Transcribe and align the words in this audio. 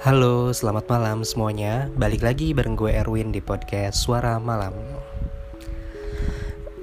Halo, 0.00 0.48
selamat 0.48 0.88
malam 0.88 1.28
semuanya. 1.28 1.92
Balik 1.92 2.24
lagi 2.24 2.56
bareng 2.56 2.72
gue 2.72 2.88
Erwin 2.88 3.36
di 3.36 3.44
podcast 3.44 4.00
Suara 4.00 4.40
Malam. 4.40 4.72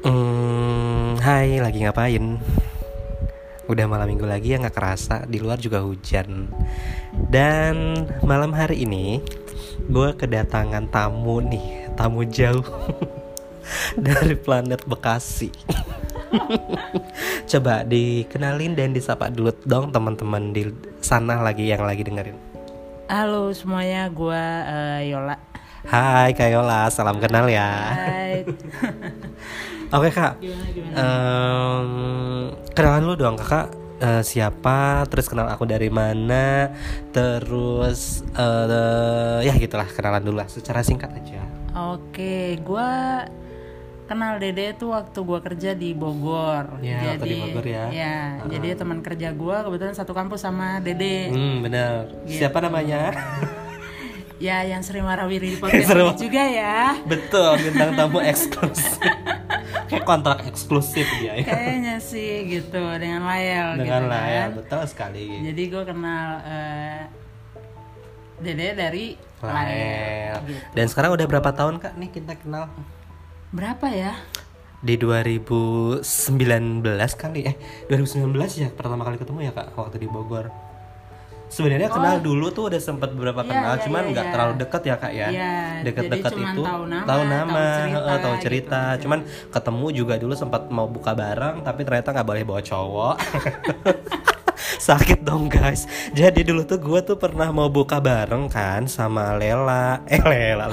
Hmm, 0.06 1.18
hai, 1.26 1.58
lagi 1.58 1.82
ngapain? 1.82 2.38
Udah 3.66 3.90
malam 3.90 4.14
minggu 4.14 4.22
lagi 4.22 4.54
ya 4.54 4.62
nggak 4.62 4.78
kerasa. 4.78 5.26
Di 5.26 5.42
luar 5.42 5.58
juga 5.58 5.82
hujan. 5.82 6.46
Dan 7.34 8.06
malam 8.22 8.54
hari 8.54 8.86
ini 8.86 9.26
gue 9.90 10.14
kedatangan 10.14 10.86
tamu 10.94 11.42
nih, 11.42 11.90
tamu 11.98 12.22
jauh 12.22 12.70
dari 14.06 14.38
planet 14.38 14.86
Bekasi. 14.86 15.50
Coba 17.50 17.82
dikenalin 17.82 18.78
dan 18.78 18.94
disapa 18.94 19.34
dulu 19.34 19.58
dong 19.66 19.90
teman-teman 19.90 20.54
di 20.54 20.70
sana 21.02 21.42
lagi 21.42 21.66
yang 21.66 21.82
lagi 21.82 22.06
dengerin. 22.06 22.47
Halo 23.08 23.56
semuanya, 23.56 24.12
gue 24.12 24.44
uh, 24.68 25.00
Yola. 25.00 25.40
Hai 25.88 26.36
Kak 26.36 26.52
Yola, 26.52 26.92
salam 26.92 27.24
kenal 27.24 27.48
ya. 27.48 27.96
Hai. 27.96 28.44
Oke 29.96 30.12
Kak, 30.12 30.44
Gimana 30.44 30.68
gimana? 30.76 30.96
Em, 31.00 31.90
kenalan 32.76 33.08
dulu 33.08 33.16
dong 33.16 33.40
Kakak 33.40 33.72
eh, 34.04 34.24
siapa, 34.28 35.08
terus 35.08 35.32
kenal 35.32 35.48
aku 35.48 35.64
dari 35.64 35.88
mana, 35.88 36.76
terus 37.16 38.28
eh, 38.36 39.40
ya 39.48 39.56
gitulah 39.56 39.88
kenalan 39.88 40.28
dulu 40.28 40.44
lah 40.44 40.52
secara 40.52 40.84
singkat 40.84 41.08
aja. 41.16 41.40
Oke, 41.96 42.60
gue 42.60 42.92
kenal 44.08 44.40
Dede 44.40 44.72
tuh 44.74 44.96
waktu 44.96 45.20
gue 45.20 45.40
kerja 45.44 45.72
di 45.72 45.92
Bogor. 45.92 46.80
Ya, 46.80 47.14
waktu 47.14 47.28
di 47.28 47.36
Bogor 47.44 47.66
ya. 47.68 47.84
Ya, 47.92 48.18
jadi 48.48 48.74
teman 48.74 49.04
kerja 49.04 49.32
gue 49.32 49.58
kebetulan 49.62 49.94
satu 49.94 50.16
kampus 50.16 50.42
sama 50.42 50.80
Dede. 50.80 51.28
Hmm 51.30 51.62
benar. 51.62 52.08
Gitu. 52.24 52.42
Siapa 52.42 52.64
namanya? 52.64 53.12
Ya, 54.38 54.62
yang 54.62 54.86
sering 54.86 55.02
warawiri 55.02 55.50
di 55.50 55.58
podcast 55.58 55.90
Seru. 55.90 56.14
juga 56.14 56.46
ya. 56.46 56.94
Betul, 57.10 57.58
bintang 57.58 57.98
tamu 57.98 58.22
eksklusif. 58.22 59.02
Kayak 59.90 60.06
kontrak 60.06 60.46
eksklusif 60.46 61.10
dia 61.18 61.42
ya. 61.42 61.46
Kayaknya 61.50 61.98
sih 61.98 62.46
gitu 62.46 62.78
dengan 63.02 63.26
Layel 63.26 63.82
Dengan 63.82 64.06
gitu 64.06 64.14
ya, 64.14 64.22
kan. 64.46 64.50
betul 64.62 64.82
sekali. 64.86 65.42
Jadi 65.42 65.64
gue 65.74 65.84
kenal 65.90 66.28
eh, 66.46 67.02
Dede 68.38 68.78
dari 68.78 69.18
Lael. 69.42 69.58
Layel. 69.58 70.36
Gitu. 70.46 70.62
Dan 70.78 70.86
sekarang 70.86 71.12
udah 71.18 71.26
berapa 71.26 71.50
tahun 71.50 71.82
Kak 71.82 71.94
nih 71.98 72.10
kita 72.14 72.34
kenal? 72.38 72.70
Berapa 73.52 73.88
ya? 73.88 74.14
Di 74.84 75.00
2019 75.00 76.04
kali 77.18 77.40
eh 77.48 77.56
2019 77.90 78.62
ya 78.62 78.70
pertama 78.70 79.08
kali 79.08 79.18
ketemu 79.18 79.50
ya 79.50 79.52
Kak 79.56 79.74
waktu 79.74 79.98
di 80.04 80.08
Bogor. 80.12 80.52
Sebenarnya 81.48 81.88
kenal 81.88 82.20
dulu 82.20 82.52
tuh 82.52 82.68
udah 82.68 82.82
sempat 82.84 83.16
beberapa 83.16 83.40
Oh. 83.40 83.48
Iya, 83.48 83.56
kenal, 83.56 83.74
iya, 83.80 83.84
cuman 83.88 84.04
iya, 84.04 84.12
nggak 84.12 84.26
iya. 84.28 84.34
terlalu 84.36 84.54
dekat 84.60 84.82
ya 84.84 84.96
kak 85.00 85.14
ya. 85.16 85.28
Iya, 85.32 85.56
Deket-deket 85.88 86.32
cuman 86.36 86.52
itu 86.52 86.62
tahu 86.68 86.84
nama, 86.84 87.08
tahu 87.08 87.22
cerita 87.24 87.96
heeh, 87.96 88.18
tahu 88.20 88.36
gitu 88.36 88.44
cerita. 88.44 88.80
aja. 88.84 89.00
Cuman 89.00 89.20
ketemu 89.48 89.86
juga 89.96 90.14
dulu 90.20 90.34
sempat 90.36 90.62
mau 90.68 90.88
buka 90.92 91.12
bareng, 91.16 91.64
tapi 91.64 91.82
ternyata 91.88 92.12
nggak 92.12 92.28
boleh 92.28 92.44
bawa 92.44 92.60
cowok. 92.60 93.16
Sakit 94.88 95.26
dong 95.26 95.50
guys. 95.50 95.90
Jadi 96.14 96.46
dulu 96.46 96.64
tuh 96.64 96.78
gue 96.78 97.00
tuh 97.02 97.18
pernah 97.18 97.50
mau 97.50 97.68
buka 97.68 97.98
bareng 97.98 98.48
kan 98.48 98.86
Sama 98.86 99.34
Lela. 99.36 100.02
Eh 100.14 100.22
Lela 100.22 100.70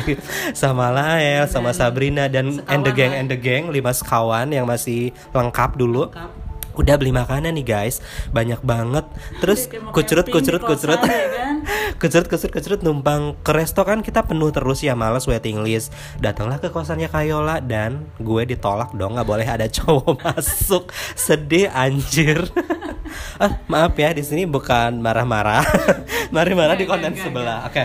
Sama 0.52 0.92
Lael 0.92 1.48
Sama 1.48 1.72
Sabrina 1.72 2.28
Dan 2.28 2.60
Sekawan 2.60 2.70
and 2.72 2.82
the 2.84 2.92
gang 2.92 3.12
and 3.16 3.28
the 3.32 3.38
gang 3.38 3.64
Lima 3.72 3.92
sekawan 3.96 4.52
yang 4.52 4.68
masih 4.68 5.10
lengkap 5.32 5.80
dulu. 5.80 6.12
Lengkap. 6.12 6.30
Udah 6.74 6.94
beli 6.98 7.14
makanan 7.14 7.54
nih 7.54 7.66
guys. 7.66 8.02
Banyak 8.34 8.60
banget. 8.66 9.06
Terus 9.38 9.70
kucurut 9.94 10.26
kucurut 10.26 10.62
kucurut. 10.62 11.00
ya 11.06 11.26
kan? 11.30 11.56
Kucurut 11.98 12.26
kucurut 12.26 12.52
kucurut 12.52 12.80
numpang 12.82 13.38
ke 13.46 13.52
resto 13.54 13.86
kan 13.86 14.02
kita 14.02 14.26
penuh 14.26 14.50
terus 14.50 14.82
ya 14.82 14.98
males 14.98 15.24
waiting 15.30 15.62
list 15.62 15.94
Datanglah 16.18 16.58
ke 16.58 16.68
kosannya 16.68 17.06
Kayola 17.06 17.62
Dan 17.62 18.10
gue 18.18 18.42
ditolak 18.44 18.92
dong 18.98 19.14
nggak 19.14 19.28
boleh 19.28 19.46
ada 19.46 19.70
cowok 19.70 20.20
masuk 20.26 20.90
Sedih 21.14 21.70
anjir 21.70 22.44
ah, 23.42 23.62
Maaf 23.70 23.94
ya 23.94 24.10
di 24.10 24.26
sini 24.26 24.44
bukan 24.44 24.98
marah-marah 24.98 25.62
Marah-marah 26.34 26.74
di 26.74 26.84
konten 26.88 27.14
enggak, 27.14 27.30
sebelah. 27.30 27.58
Oke. 27.68 27.84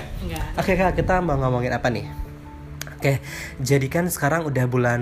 Oke 0.58 0.72
kak 0.74 0.98
kita 0.98 1.22
mau 1.22 1.38
ngomongin 1.38 1.76
apa 1.76 1.88
nih 1.94 2.30
Oke, 3.00 3.24
jadi 3.64 3.88
kan 3.88 4.12
sekarang 4.12 4.44
udah 4.44 4.68
bulan 4.68 5.02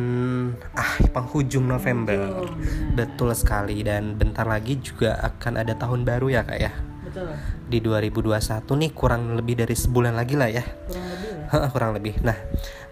ah 0.77 1.01
penghujung 1.17 1.65
November. 1.65 2.29
Penghujung, 2.29 2.93
Betul 2.93 3.33
sekali 3.33 3.81
dan 3.81 4.13
bentar 4.13 4.45
lagi 4.45 4.77
juga 4.77 5.17
akan 5.17 5.65
ada 5.65 5.73
tahun 5.73 6.05
baru 6.05 6.29
ya 6.29 6.45
kak 6.45 6.59
ya. 6.61 6.69
Betul. 7.01 7.33
Di 7.67 7.83
2021 7.83 8.63
nih 8.63 8.91
kurang 8.95 9.35
lebih 9.35 9.59
dari 9.59 9.75
sebulan 9.75 10.15
lagi 10.15 10.35
lah 10.39 10.47
ya. 10.47 10.63
Kurang 10.63 11.07
lebih. 11.11 11.31
Heeh, 11.47 11.69
kurang 11.71 11.91
lebih. 11.95 12.15
Nah, 12.23 12.37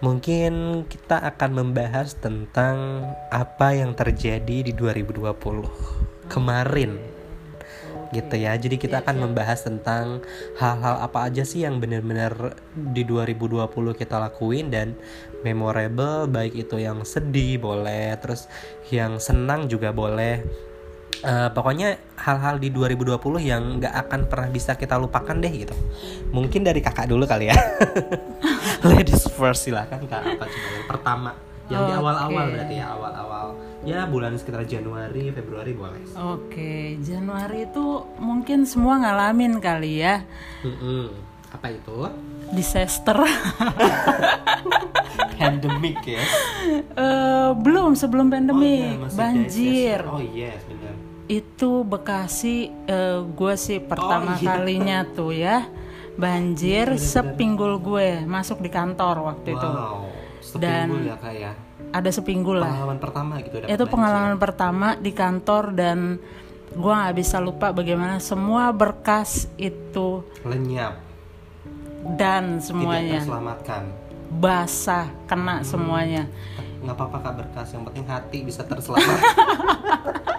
mungkin 0.04 0.84
kita 0.88 1.24
akan 1.24 1.52
membahas 1.56 2.16
tentang 2.20 3.08
apa 3.32 3.76
yang 3.76 3.96
terjadi 3.96 4.68
di 4.68 4.72
2020 4.76 5.68
kemarin 6.28 7.16
gitu 8.16 8.36
ya. 8.40 8.56
Jadi 8.56 8.80
kita 8.80 9.04
akan 9.04 9.28
membahas 9.28 9.68
tentang 9.68 10.24
hal-hal 10.56 11.04
apa 11.04 11.28
aja 11.28 11.44
sih 11.44 11.68
yang 11.68 11.84
benar-benar 11.84 12.56
di 12.76 13.04
2020 13.04 13.68
kita 13.96 14.16
lakuin 14.20 14.72
dan 14.72 14.96
memorable 15.44 16.30
baik 16.32 16.56
itu 16.56 16.80
yang 16.80 17.04
sedih 17.04 17.60
boleh, 17.60 18.16
terus 18.24 18.48
yang 18.88 19.20
senang 19.20 19.68
juga 19.68 19.92
boleh. 19.92 20.44
Eh, 21.24 21.50
pokoknya 21.54 21.96
hal-hal 22.18 22.60
di 22.60 22.68
2020 22.70 23.16
yang 23.40 23.80
nggak 23.80 23.94
akan 24.08 24.22
pernah 24.28 24.50
bisa 24.50 24.76
kita 24.76 25.00
lupakan 25.00 25.36
deh 25.38 25.54
gitu. 25.54 25.76
Mungkin 26.34 26.66
dari 26.66 26.84
kakak 26.84 27.08
dulu 27.08 27.24
kali 27.24 27.48
ya. 27.48 27.58
Ladies 28.90 29.26
first 29.32 29.64
silahkan 29.66 30.02
kak 30.06 30.22
apa 30.22 30.46
coba 30.46 30.68
yang 30.76 30.88
pertama 30.88 31.32
yang 31.66 31.82
di 31.90 31.94
Oke. 31.94 31.98
awal-awal 31.98 32.46
berarti 32.54 32.76
ya 32.78 32.86
awal-awal 32.94 33.46
ya 33.82 34.06
bulan 34.06 34.38
sekitar 34.38 34.70
Januari 34.70 35.34
Februari 35.34 35.74
boleh. 35.74 36.02
Oke, 36.14 36.98
Januari 37.02 37.66
itu 37.66 37.86
mungkin 38.22 38.70
semua 38.70 39.02
ngalamin 39.02 39.58
kali 39.58 40.06
ya. 40.06 40.22
Mm-mm. 40.62 41.10
Apa 41.50 41.72
itu? 41.72 41.98
Disaster. 42.54 43.18
Pandemic 45.40 46.00
ya. 46.06 46.22
Eh, 46.96 47.50
belum 47.58 47.94
sebelum 47.94 48.28
Oh, 48.28 48.34
pandemi, 48.34 48.76
iya, 48.82 49.02
masih 49.02 49.18
banjir. 49.18 50.00
Oh 50.06 50.22
yes, 50.22 50.62
benar. 50.66 50.85
Itu 51.28 51.82
Bekasi 51.84 52.70
gue 53.28 53.54
sih 53.56 53.80
pertama 53.80 54.34
Oh, 54.34 54.38
iya. 54.38 54.46
kalinya 54.52 55.00
tuh 55.08 55.32
ya. 55.32 55.66
Banjir 56.16 56.96
sepinggul 56.96 57.78
gue 57.78 58.24
masuk 58.24 58.60
di 58.60 58.70
kantor 58.70 59.16
waktu 59.26 59.52
itu. 59.52 59.68
Wow. 59.68 60.06
Dan- 60.56 60.88
Sepinggul 60.88 61.04
ya 61.04 61.18
ya. 61.34 61.52
Ada 61.92 62.10
sepinggul 62.12 62.58
lah. 62.58 62.70
Pengalaman 62.70 63.00
pertama 63.00 63.34
gitu. 63.40 63.56
itu 63.58 63.66
banjir. 63.66 63.88
pengalaman 63.88 64.36
pertama 64.36 64.88
di 64.96 65.12
kantor 65.12 65.64
dan 65.72 66.00
gue 66.70 66.94
nggak 66.94 67.16
bisa 67.16 67.38
lupa 67.38 67.72
bagaimana 67.72 68.20
semua 68.20 68.68
berkas 68.70 69.48
itu 69.56 70.24
lenyap. 70.44 71.00
dan 72.14 72.60
Tidak 72.60 72.64
semuanya 72.64 73.18
terselamatkan. 73.18 73.84
basah 74.30 75.08
kena 75.26 75.64
semuanya 75.64 76.28
Nggak 76.78 76.96
apa-apa 76.96 77.18
kak 77.20 77.34
berkas. 77.40 77.68
Yang 77.72 77.84
penting 77.90 78.06
hati 78.06 78.38
bisa 78.44 78.62
terselamat. 78.62 79.20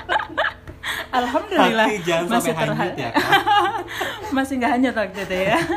alhamdulillah. 1.19 1.89
Jangan 2.01 2.27
masih 2.29 2.53
sampai 2.53 2.67
hanyut 2.67 2.93
terha- 2.93 2.97
ya 2.99 3.11
masih 4.37 4.53
nggak 4.59 4.73
hanyut 4.73 4.95
waktu 4.95 5.21
itu 5.23 5.37
ya. 5.47 5.59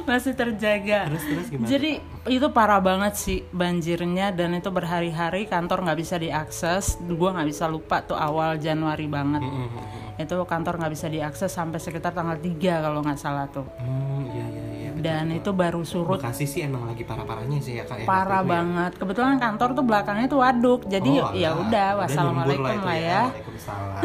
Masih 0.00 0.32
terjaga. 0.32 1.06
Terus 1.06 1.22
terus 1.22 1.46
gimana? 1.46 1.68
jadi 1.68 1.90
itu 2.26 2.46
parah 2.50 2.80
banget 2.80 3.14
sih 3.14 3.44
banjirnya 3.46 4.32
dan 4.32 4.52
itu 4.52 4.66
berhari-hari 4.68 5.46
kantor 5.46 5.86
nggak 5.86 5.98
bisa 5.98 6.16
diakses. 6.16 6.98
Gue 7.00 7.30
nggak 7.30 7.46
bisa 7.46 7.68
lupa 7.68 8.02
tuh 8.02 8.16
awal 8.16 8.58
Januari 8.58 9.06
banget. 9.06 9.40
Mm-mm. 9.40 10.18
itu 10.18 10.36
kantor 10.44 10.76
nggak 10.76 10.92
bisa 10.92 11.06
diakses 11.06 11.48
sampai 11.48 11.78
sekitar 11.78 12.12
tanggal 12.12 12.36
3 12.36 12.52
kalau 12.82 13.00
nggak 13.00 13.16
salah 13.16 13.48
tuh. 13.48 13.64
Hmm, 13.78 14.28
iya 14.28 14.44
iya 14.46 14.62
dan 15.00 15.32
itu 15.32 15.50
baru 15.50 15.80
surut. 15.82 16.20
Bekasi 16.20 16.44
sih 16.44 16.60
emang 16.62 16.84
lagi 16.86 17.02
parah-parahnya 17.02 17.58
sih 17.58 17.80
ya 17.80 17.84
kak 17.84 18.04
ya. 18.04 18.06
parah 18.06 18.44
ya. 18.44 18.48
banget. 18.48 18.92
Kebetulan 19.00 19.36
kantor 19.40 19.68
tuh 19.74 19.84
belakangnya 19.84 20.26
tuh 20.28 20.40
waduk. 20.40 20.80
Jadi 20.86 21.12
Oh, 21.20 21.32
ya 21.32 21.56
udah 21.56 21.88
wassalamualaikum 21.98 22.68
itu 22.68 22.86
lah 22.86 22.96
ya. 22.96 23.22
Waalaikumsalam. 23.28 24.02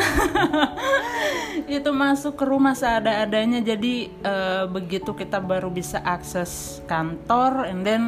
itu 1.77 1.89
masuk 1.91 2.33
ke 2.39 2.45
rumah 2.47 2.73
seada-adanya. 2.73 3.59
Jadi 3.59 4.09
eh, 4.09 4.63
begitu 4.65 5.11
kita 5.11 5.37
baru 5.37 5.67
bisa 5.69 5.99
akses 6.01 6.79
kantor 6.87 7.67
and 7.67 7.83
then 7.83 8.03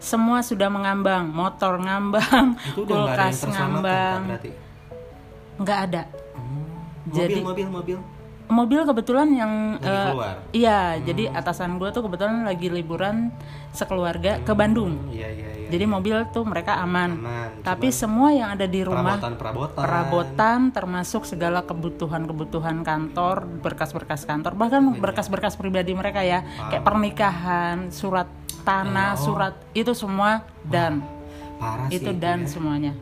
semua 0.00 0.40
sudah 0.40 0.72
mengambang. 0.72 1.28
Motor 1.28 1.78
ngambang 1.78 2.56
itu 2.72 2.82
kulkas 2.88 3.44
ngambang. 3.44 4.40
nggak 5.60 5.78
ada. 5.92 6.02
Hmm. 6.32 6.64
Mobil 7.04 7.14
Jadi- 7.14 7.44
mobil 7.44 7.68
mobil. 7.68 7.98
mobil 8.00 8.19
kebetulan 8.50 9.28
yang 9.30 9.52
keluar. 10.10 10.34
iya 10.50 10.98
jadi 10.98 11.30
atasan 11.30 11.78
gue 11.78 11.88
tuh 11.90 12.02
kebetulan 12.04 12.42
lagi 12.42 12.66
liburan 12.68 13.30
sekeluarga 13.70 14.42
ke 14.42 14.52
Bandung 14.52 15.10
Iya 15.14 15.30
iya 15.30 15.48
iya. 15.54 15.68
jadi 15.70 15.84
mobil 15.86 16.16
tuh 16.34 16.42
mereka 16.42 16.82
aman 16.82 17.22
Aman. 17.22 17.62
tapi 17.62 17.94
semua 17.94 18.34
yang 18.34 18.58
ada 18.58 18.66
di 18.66 18.82
rumah 18.82 19.16
perabotan-perabotan. 19.16 19.82
perabotan 19.86 20.58
termasuk 20.74 21.22
segala 21.24 21.62
kebutuhan-kebutuhan 21.62 22.82
kantor 22.82 23.46
berkas-berkas 23.62 24.26
kantor 24.26 24.58
bahkan 24.58 24.82
berkas-berkas 24.98 25.54
pribadi 25.54 25.94
mereka 25.94 26.26
ya 26.26 26.42
kayak 26.68 26.82
pernikahan 26.82 27.94
surat 27.94 28.26
tanah 28.66 29.14
surat 29.16 29.54
itu 29.72 29.94
semua 29.94 30.42
dan 30.66 31.00
Parah 31.56 31.86
sih. 31.88 32.02
itu 32.02 32.10
dan 32.16 32.44
semuanya 32.44 32.92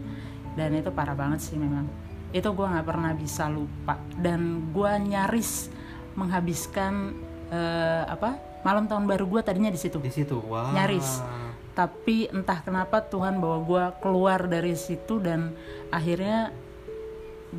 dan 0.54 0.74
itu 0.74 0.90
parah 0.90 1.14
banget 1.14 1.38
sih 1.42 1.54
memang 1.54 1.86
itu 2.32 2.48
gua 2.52 2.76
nggak 2.76 2.86
pernah 2.86 3.12
bisa 3.16 3.48
lupa. 3.48 3.96
Dan 4.16 4.72
gua 4.72 5.00
nyaris 5.00 5.72
menghabiskan 6.18 7.14
eh, 7.48 8.04
apa 8.04 8.36
malam 8.66 8.84
tahun 8.84 9.08
baru 9.08 9.24
gua 9.24 9.40
tadinya 9.40 9.72
di 9.72 9.80
situ. 9.80 9.96
Di 10.02 10.12
situ. 10.12 10.36
Wah. 10.44 10.74
nyaris. 10.76 11.24
Tapi 11.72 12.26
entah 12.28 12.58
kenapa 12.60 13.00
Tuhan 13.06 13.38
bawa 13.38 13.58
gua 13.62 13.84
keluar 14.02 14.50
dari 14.50 14.74
situ 14.74 15.22
dan 15.22 15.54
akhirnya 15.88 16.50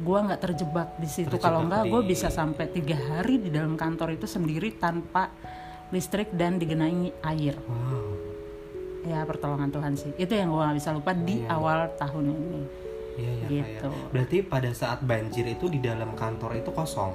gua 0.05 0.27
nggak 0.29 0.41
terjebak 0.43 0.89
di 1.01 1.09
situ. 1.09 1.33
Terjebak 1.33 1.45
kalau 1.49 1.65
enggak 1.65 1.89
gue 1.89 2.01
di- 2.05 2.09
bisa 2.13 2.27
sampai 2.29 2.69
tiga 2.69 2.99
hari 2.99 3.41
di 3.41 3.49
dalam 3.49 3.73
kantor 3.73 4.13
itu 4.13 4.29
sendiri 4.29 4.77
tanpa 4.77 5.33
listrik 5.89 6.29
dan 6.35 6.61
digenangi 6.61 7.09
air. 7.25 7.57
Wow. 7.65 8.21
ya 8.99 9.23
pertolongan 9.23 9.71
Tuhan 9.71 9.95
sih. 9.95 10.11
Itu 10.19 10.35
yang 10.35 10.51
gua 10.53 10.69
nggak 10.69 10.77
bisa 10.77 10.91
lupa 10.93 11.15
di 11.15 11.41
awal 11.47 11.95
tahun 11.97 12.29
ini 12.29 12.88
Iya 13.19 13.31
iya 13.35 13.47
Gitu. 13.49 13.85
kayak. 13.85 14.09
Berarti 14.09 14.37
pada 14.41 14.71
saat 14.71 14.99
banjir 15.01 15.45
itu 15.45 15.67
di 15.67 15.79
dalam 15.79 16.11
kantor 16.13 16.55
itu 16.55 16.71
kosong. 16.71 17.11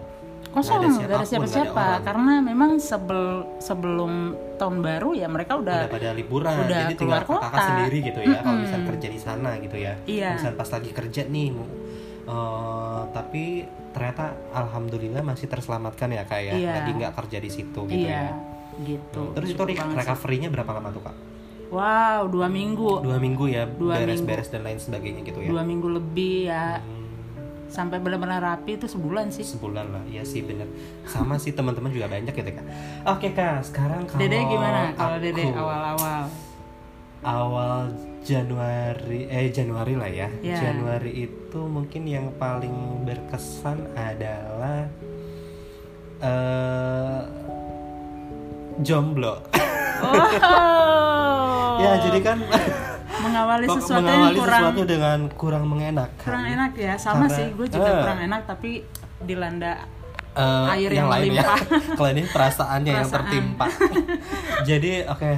kosong 0.47 0.87
Nggak 0.87 1.09
ada 1.11 1.27
siapa-siapa 1.27 1.85
karena 2.01 2.39
memang 2.39 2.79
sebel 2.79 3.23
sebelum 3.59 4.12
tahun 4.55 4.77
baru 4.81 5.11
ya 5.12 5.27
mereka 5.27 5.56
udah, 5.56 5.79
Udah 5.81 5.91
pada 5.91 6.11
liburan. 6.12 6.55
udah 6.55 6.79
Jadi 6.85 6.95
tinggal 6.95 7.25
keluar 7.25 7.43
kakak 7.43 7.51
kota. 7.51 7.65
sendiri 7.67 7.97
gitu 8.05 8.21
ya. 8.23 8.39
Kalau 8.39 8.59
misalnya 8.61 8.87
kerja 8.87 9.09
di 9.09 9.19
sana 9.19 9.51
gitu 9.59 9.77
ya. 9.77 9.93
Iya. 10.05 10.31
Misalnya 10.33 10.56
pas 10.56 10.71
lagi 10.71 10.91
kerja 10.93 11.23
nih. 11.25 11.49
mau- 11.51 11.73
eh, 12.25 13.03
tapi 13.11 13.45
ternyata 13.91 14.25
alhamdulillah 14.53 15.23
masih 15.23 15.47
terselamatkan 15.47 16.09
ya 16.09 16.23
kak 16.23 16.41
ya. 16.41 16.55
Iya. 16.55 16.73
Jadi 16.79 16.91
nggak 16.95 17.12
kerja 17.15 17.39
di 17.39 17.51
situ 17.51 17.81
gitu 17.85 18.06
iya 18.06 18.21
ya. 18.23 18.33
gitu 18.81 19.23
Terus 19.33 19.49
itu 19.51 19.62
recovery-nya 19.93 20.49
berapa 20.49 20.71
lama 20.73 20.89
tuh 20.89 21.03
kak? 21.03 21.17
Wow 21.70 22.26
dua 22.26 22.49
minggu 22.49 23.00
Dua 23.00 23.16
minggu 23.16 23.44
ya, 23.46 23.64
beres-beres 23.64 24.49
dan 24.49 24.62
lain 24.62 24.76
sebagainya 24.76 25.22
gitu 25.22 25.38
ya. 25.40 25.49
dua 25.49 25.62
minggu 25.62 25.88
lebih 25.88 26.49
ya 26.49 26.81
Hmm, 26.81 27.05
sampai 27.69 27.99
benar-benar 27.99 28.38
rapi 28.38 28.78
itu 28.78 28.87
sebulan 28.87 29.34
sih 29.34 29.43
sebulan 29.43 29.87
lah, 29.90 30.05
ya 30.06 30.22
sih 30.22 30.46
bener. 30.46 30.70
Sama 31.05 31.37
sih 31.37 31.50
teman-teman 31.50 31.90
juga 31.90 32.06
banyak 32.06 32.31
gitu 32.31 32.50
kak. 32.50 32.66
Oke 33.11 33.34
kak, 33.34 33.66
sekarang 33.66 34.06
kalau 34.06 34.20
Dede 34.22 34.38
gimana 34.46 34.94
kalau 34.94 35.19
Dede 35.19 35.44
awal-awal 35.50 36.22
awal 37.25 37.90
Januari 38.22 39.26
eh 39.26 39.50
Januari 39.50 39.99
lah 39.99 40.06
ya. 40.06 40.28
Ya. 40.38 40.56
Januari 40.56 41.26
itu 41.26 41.60
mungkin 41.60 42.06
yang 42.06 42.31
paling 42.38 42.72
berkesan 43.02 43.90
adalah 43.93 44.87
eh 46.22 47.20
jomblo. 48.81 49.43
oh 50.05 51.54
ya 51.84 51.92
jadi 52.00 52.19
kan 52.20 52.38
mengawali 53.25 53.66
sesuatu 53.69 54.02
mengawali 54.02 54.20
yang 54.26 54.34
kurang 54.36 54.62
sesuatu 54.64 54.82
dengan 54.84 55.19
kurang 55.31 55.64
mengenakan. 55.64 56.25
kurang 56.25 56.44
enak 56.46 56.72
ya 56.75 56.94
sama 56.96 57.25
Karena- 57.25 57.36
sih 57.36 57.46
gue 57.52 57.66
juga 57.69 57.86
eh. 57.86 58.00
kurang 58.00 58.19
enak 58.22 58.40
tapi 58.44 58.70
dilanda 59.20 59.75
Eh, 60.34 60.66
Air 60.75 60.90
yang 60.90 61.06
lain 61.06 61.31
ya. 61.31 61.46
melimpah. 61.46 61.58
Kalau 61.94 62.10
ini 62.10 62.26
perasaannya 62.26 62.90
yang 62.92 63.06
tertimpa. 63.06 63.70
jadi 64.69 65.06
oke, 65.06 65.31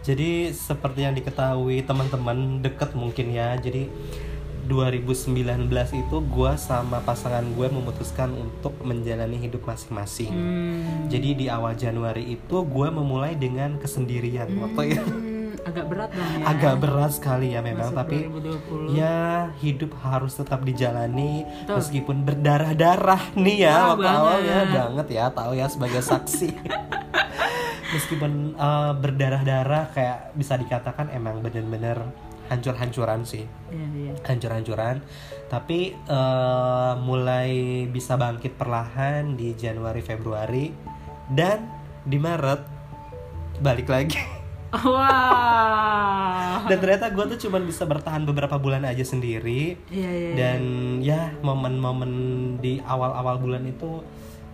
jadi 0.00 0.30
seperti 0.54 1.02
yang 1.02 1.10
diketahui 1.12 1.82
teman-teman 1.82 2.62
deket 2.62 2.94
mungkin 2.94 3.34
ya. 3.34 3.58
Jadi 3.58 3.90
2019 4.64 5.66
itu 5.98 6.16
gua 6.24 6.54
sama 6.54 7.02
pasangan 7.02 7.42
gue 7.44 7.66
memutuskan 7.66 8.30
untuk 8.30 8.78
menjalani 8.80 9.36
hidup 9.36 9.66
masing-masing. 9.66 10.30
hmm, 10.30 11.10
Jadi 11.10 11.34
di 11.34 11.46
awal 11.50 11.74
Januari 11.74 12.22
itu 12.32 12.56
gue 12.56 12.88
memulai 12.88 13.34
dengan 13.34 13.74
kesendirian 13.76 14.54
waktu 14.56 14.94
itu. 14.94 15.04
Agak 15.64 15.84
berat 15.86 16.10
dong 16.10 16.28
ya 16.30 16.44
Agak 16.46 16.74
berat 16.76 17.10
sekali 17.10 17.46
ya 17.50 17.60
memang, 17.60 17.88
Masuk 17.88 17.98
tapi 17.98 18.16
2020 18.28 18.94
ya 18.94 19.18
hidup 19.58 19.90
harus 19.98 20.32
tetap 20.32 20.60
dijalani 20.60 21.42
Betul. 21.64 21.74
meskipun 21.78 22.16
berdarah-darah 22.22 23.22
nih 23.34 23.56
ya 23.62 23.74
Wah, 23.74 23.88
waktu 23.94 24.06
awal 24.06 24.38
ya 24.38 24.58
banget. 24.60 24.76
banget 24.76 25.06
ya 25.10 25.24
tahu 25.30 25.52
ya 25.52 25.66
sebagai 25.66 26.00
saksi 26.00 26.48
meskipun 27.94 28.32
eh, 28.54 28.92
berdarah-darah 28.94 29.84
kayak 29.90 30.18
bisa 30.34 30.54
dikatakan 30.54 31.08
emang 31.08 31.40
bener-bener 31.40 31.98
hancur-hancuran 32.44 33.24
sih 33.24 33.48
Iya, 33.70 33.86
iya. 33.94 34.12
hancur-hancuran 34.22 35.00
tapi 35.46 35.96
eh, 35.96 36.92
mulai 37.00 37.50
bisa 37.86 38.14
bangkit 38.14 38.54
perlahan 38.54 39.32
di 39.32 39.54
Januari 39.54 40.00
Februari 40.00 40.74
dan 41.26 41.64
di 42.02 42.18
Maret 42.18 42.60
balik 43.56 43.88
lagi 43.88 44.18
wah 44.82 46.64
dan 46.64 46.78
ternyata 46.80 47.12
gue 47.12 47.24
tuh 47.36 47.38
cuman 47.48 47.62
bisa 47.68 47.84
bertahan 47.84 48.24
beberapa 48.24 48.56
bulan 48.56 48.88
aja 48.88 49.04
sendiri. 49.04 49.76
Iya 49.92 50.10
iya 50.10 50.10
iya. 50.10 50.34
dan 50.34 50.60
ya 51.04 51.20
momen-momen 51.44 52.12
di 52.58 52.80
awal-awal 52.80 53.36
bulan 53.40 53.68
itu 53.68 54.00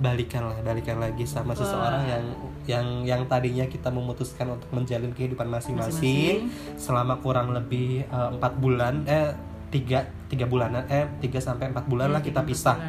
balikan 0.00 0.48
lah 0.48 0.56
balikan 0.64 0.96
lagi 0.96 1.28
sama 1.28 1.52
seseorang 1.52 2.08
yang 2.08 2.24
yang 2.64 2.86
yang 3.04 3.22
tadinya 3.28 3.68
kita 3.68 3.92
memutuskan 3.92 4.48
untuk 4.48 4.72
menjalin 4.72 5.12
kehidupan 5.12 5.44
masing-masing 5.44 6.48
selama 6.80 7.20
kurang 7.20 7.52
lebih 7.52 8.08
eh, 8.08 8.28
empat 8.32 8.56
bulan 8.56 9.04
eh 9.04 9.36
tiga 9.70 10.08
tiga 10.26 10.48
bulanan 10.48 10.88
eh 10.88 11.06
tiga 11.20 11.38
sampai 11.38 11.70
empat 11.70 11.84
bulan 11.86 12.10
lah 12.10 12.24
kita 12.24 12.42
pisah. 12.42 12.80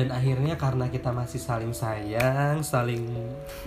Dan 0.00 0.08
akhirnya 0.16 0.56
karena 0.56 0.88
kita 0.88 1.12
masih 1.12 1.36
saling 1.36 1.76
sayang 1.76 2.64
saling 2.64 3.04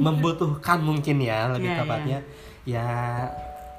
membutuhkan 0.01 0.81
mungkin 0.81 1.21
ya 1.21 1.53
lebih 1.53 1.69
Iya, 1.69 1.79
tepatnya 1.85 2.19
ya 2.65 2.89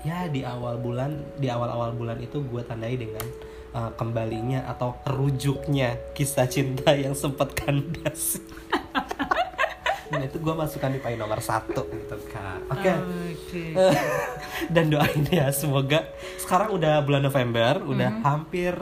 ya 0.07 0.19
di 0.31 0.47
awal 0.47 0.79
bulan 0.79 1.19
di 1.35 1.51
awal-awal 1.51 1.99
bulan 1.99 2.23
itu 2.23 2.47
gue 2.47 2.63
tandai 2.63 2.95
dengan 2.95 3.27
uh, 3.75 3.91
kembalinya 3.99 4.71
atau 4.71 4.95
terujuknya 5.03 6.15
kisah 6.15 6.47
cinta 6.47 6.95
yang 6.95 7.19
sempat 7.19 7.51
kandas. 7.59 8.39
Nah 10.05 10.31
itu 10.31 10.39
gue 10.39 10.55
masukkan 10.55 10.95
di 10.95 11.03
poin 11.03 11.19
nomor 11.19 11.43
satu 11.43 11.91
gitu 11.91 12.15
kak. 12.31 12.71
Oke. 12.71 12.93
Oke. 13.35 13.65
Dan 14.75 14.87
doain 14.87 15.27
ya 15.27 15.51
semoga 15.51 16.07
sekarang 16.39 16.71
udah 16.79 17.03
bulan 17.03 17.27
November 17.27 17.83
udah 17.83 18.23
hampir 18.23 18.79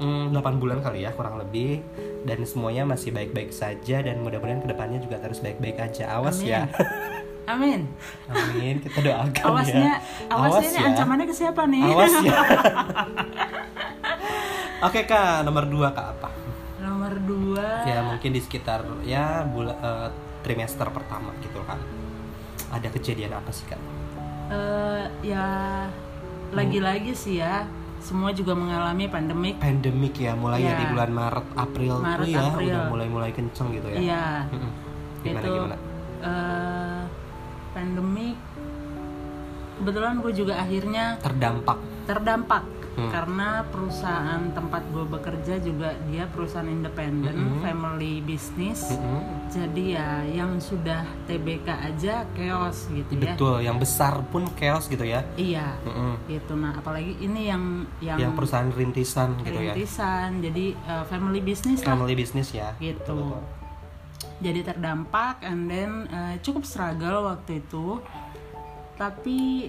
mm, 0.00 0.34
8 0.34 0.62
bulan 0.62 0.80
kali 0.80 1.04
ya 1.04 1.12
kurang 1.12 1.38
lebih. 1.38 1.84
Dan 2.24 2.40
semuanya 2.48 2.88
masih 2.88 3.12
baik-baik 3.12 3.52
saja 3.52 4.00
dan 4.00 4.24
mudah-mudahan 4.24 4.64
ke 4.64 4.68
depannya 4.70 4.98
juga 5.02 5.20
terus 5.20 5.44
baik-baik 5.44 5.76
aja. 5.76 6.16
Awas 6.16 6.40
ya. 6.40 6.64
Amin. 7.44 7.84
Amin. 8.32 8.80
Kita 8.80 9.04
doakan 9.04 9.44
awasnya 9.44 9.84
ya 9.84 9.96
awasnya 10.32 10.68
ini 10.68 10.80
ya. 10.80 10.88
ancamannya 10.92 11.26
ke 11.28 11.34
siapa 11.36 11.62
nih? 11.68 11.84
Awas 11.84 12.14
ya. 12.24 12.38
Oke 14.88 15.00
kak 15.08 15.44
nomor 15.44 15.64
dua 15.68 15.92
kak 15.92 16.06
apa? 16.18 16.28
Nomor 16.80 17.12
dua. 17.24 17.68
Ya 17.88 18.00
mungkin 18.04 18.32
di 18.32 18.40
sekitar 18.40 18.84
ya 19.04 19.44
bulan 19.48 20.12
trimester 20.44 20.84
pertama 20.92 21.32
gitu 21.40 21.56
kan 21.64 21.80
ada 22.68 22.88
kejadian 22.92 23.32
apa 23.32 23.48
sih 23.48 23.64
kak? 23.64 23.80
Eh, 24.52 25.04
ya 25.24 25.48
lagi-lagi 26.52 27.16
sih 27.16 27.40
ya 27.40 27.64
semua 28.04 28.30
juga 28.30 28.52
mengalami 28.52 29.08
pandemik. 29.08 29.56
Pandemik 29.58 30.14
ya 30.14 30.36
mulai 30.36 30.60
Ya. 30.60 30.70
dari 30.70 30.84
bulan 30.86 31.10
Maret 31.10 31.46
April 31.56 31.94
Maret, 31.98 32.20
tuh 32.20 32.28
ya 32.28 32.40
April. 32.44 32.68
udah 32.68 32.82
mulai-mulai 32.86 33.30
kenceng 33.32 33.68
gitu 33.72 33.88
ya. 33.88 33.96
Iya. 33.98 34.24
Gimana 35.24 35.40
itu 35.40 35.48
gimana? 35.50 35.76
eh, 36.20 37.00
pandemik 37.72 38.36
kebetulan 39.74 40.14
gue 40.18 40.32
juga 40.32 40.54
akhirnya 40.56 41.04
terdampak. 41.18 41.78
terdampak 42.04 42.62
Hmm. 42.94 43.10
karena 43.10 43.66
perusahaan 43.74 44.38
tempat 44.54 44.86
gue 44.94 45.02
bekerja 45.02 45.58
juga 45.58 45.98
dia 46.06 46.30
perusahaan 46.30 46.66
independen 46.66 47.34
Mm-mm. 47.34 47.58
family 47.58 48.22
business. 48.22 48.94
Mm-mm. 48.94 49.50
jadi 49.50 49.84
ya 49.98 50.08
yang 50.30 50.62
sudah 50.62 51.02
TBK 51.26 51.68
aja 51.74 52.22
chaos 52.38 52.86
gitu 52.94 53.18
ya. 53.18 53.34
Betul 53.34 53.66
yang 53.66 53.82
besar 53.82 54.22
pun 54.30 54.46
chaos 54.54 54.86
gitu 54.86 55.02
ya. 55.02 55.26
Iya. 55.34 55.74
Mm-mm. 55.82 56.22
gitu. 56.30 56.54
Nah 56.54 56.78
apalagi 56.78 57.18
ini 57.18 57.50
yang 57.50 57.82
yang, 57.98 58.30
yang 58.30 58.32
perusahaan 58.38 58.70
rintisan 58.70 59.42
gitu 59.42 59.58
ya. 59.58 59.74
Rintisan. 59.74 60.38
Jadi 60.38 60.78
uh, 60.86 61.02
family 61.10 61.42
business 61.42 61.82
lah. 61.82 61.98
Family 61.98 62.14
business 62.14 62.54
ya. 62.54 62.78
Gitu. 62.78 63.02
Betul. 63.02 63.42
jadi 64.42 64.60
terdampak 64.66 65.46
and 65.46 65.70
then 65.70 65.90
uh, 66.10 66.34
cukup 66.46 66.62
struggle 66.62 67.26
waktu 67.26 67.58
itu. 67.58 67.98
Tapi 68.94 69.66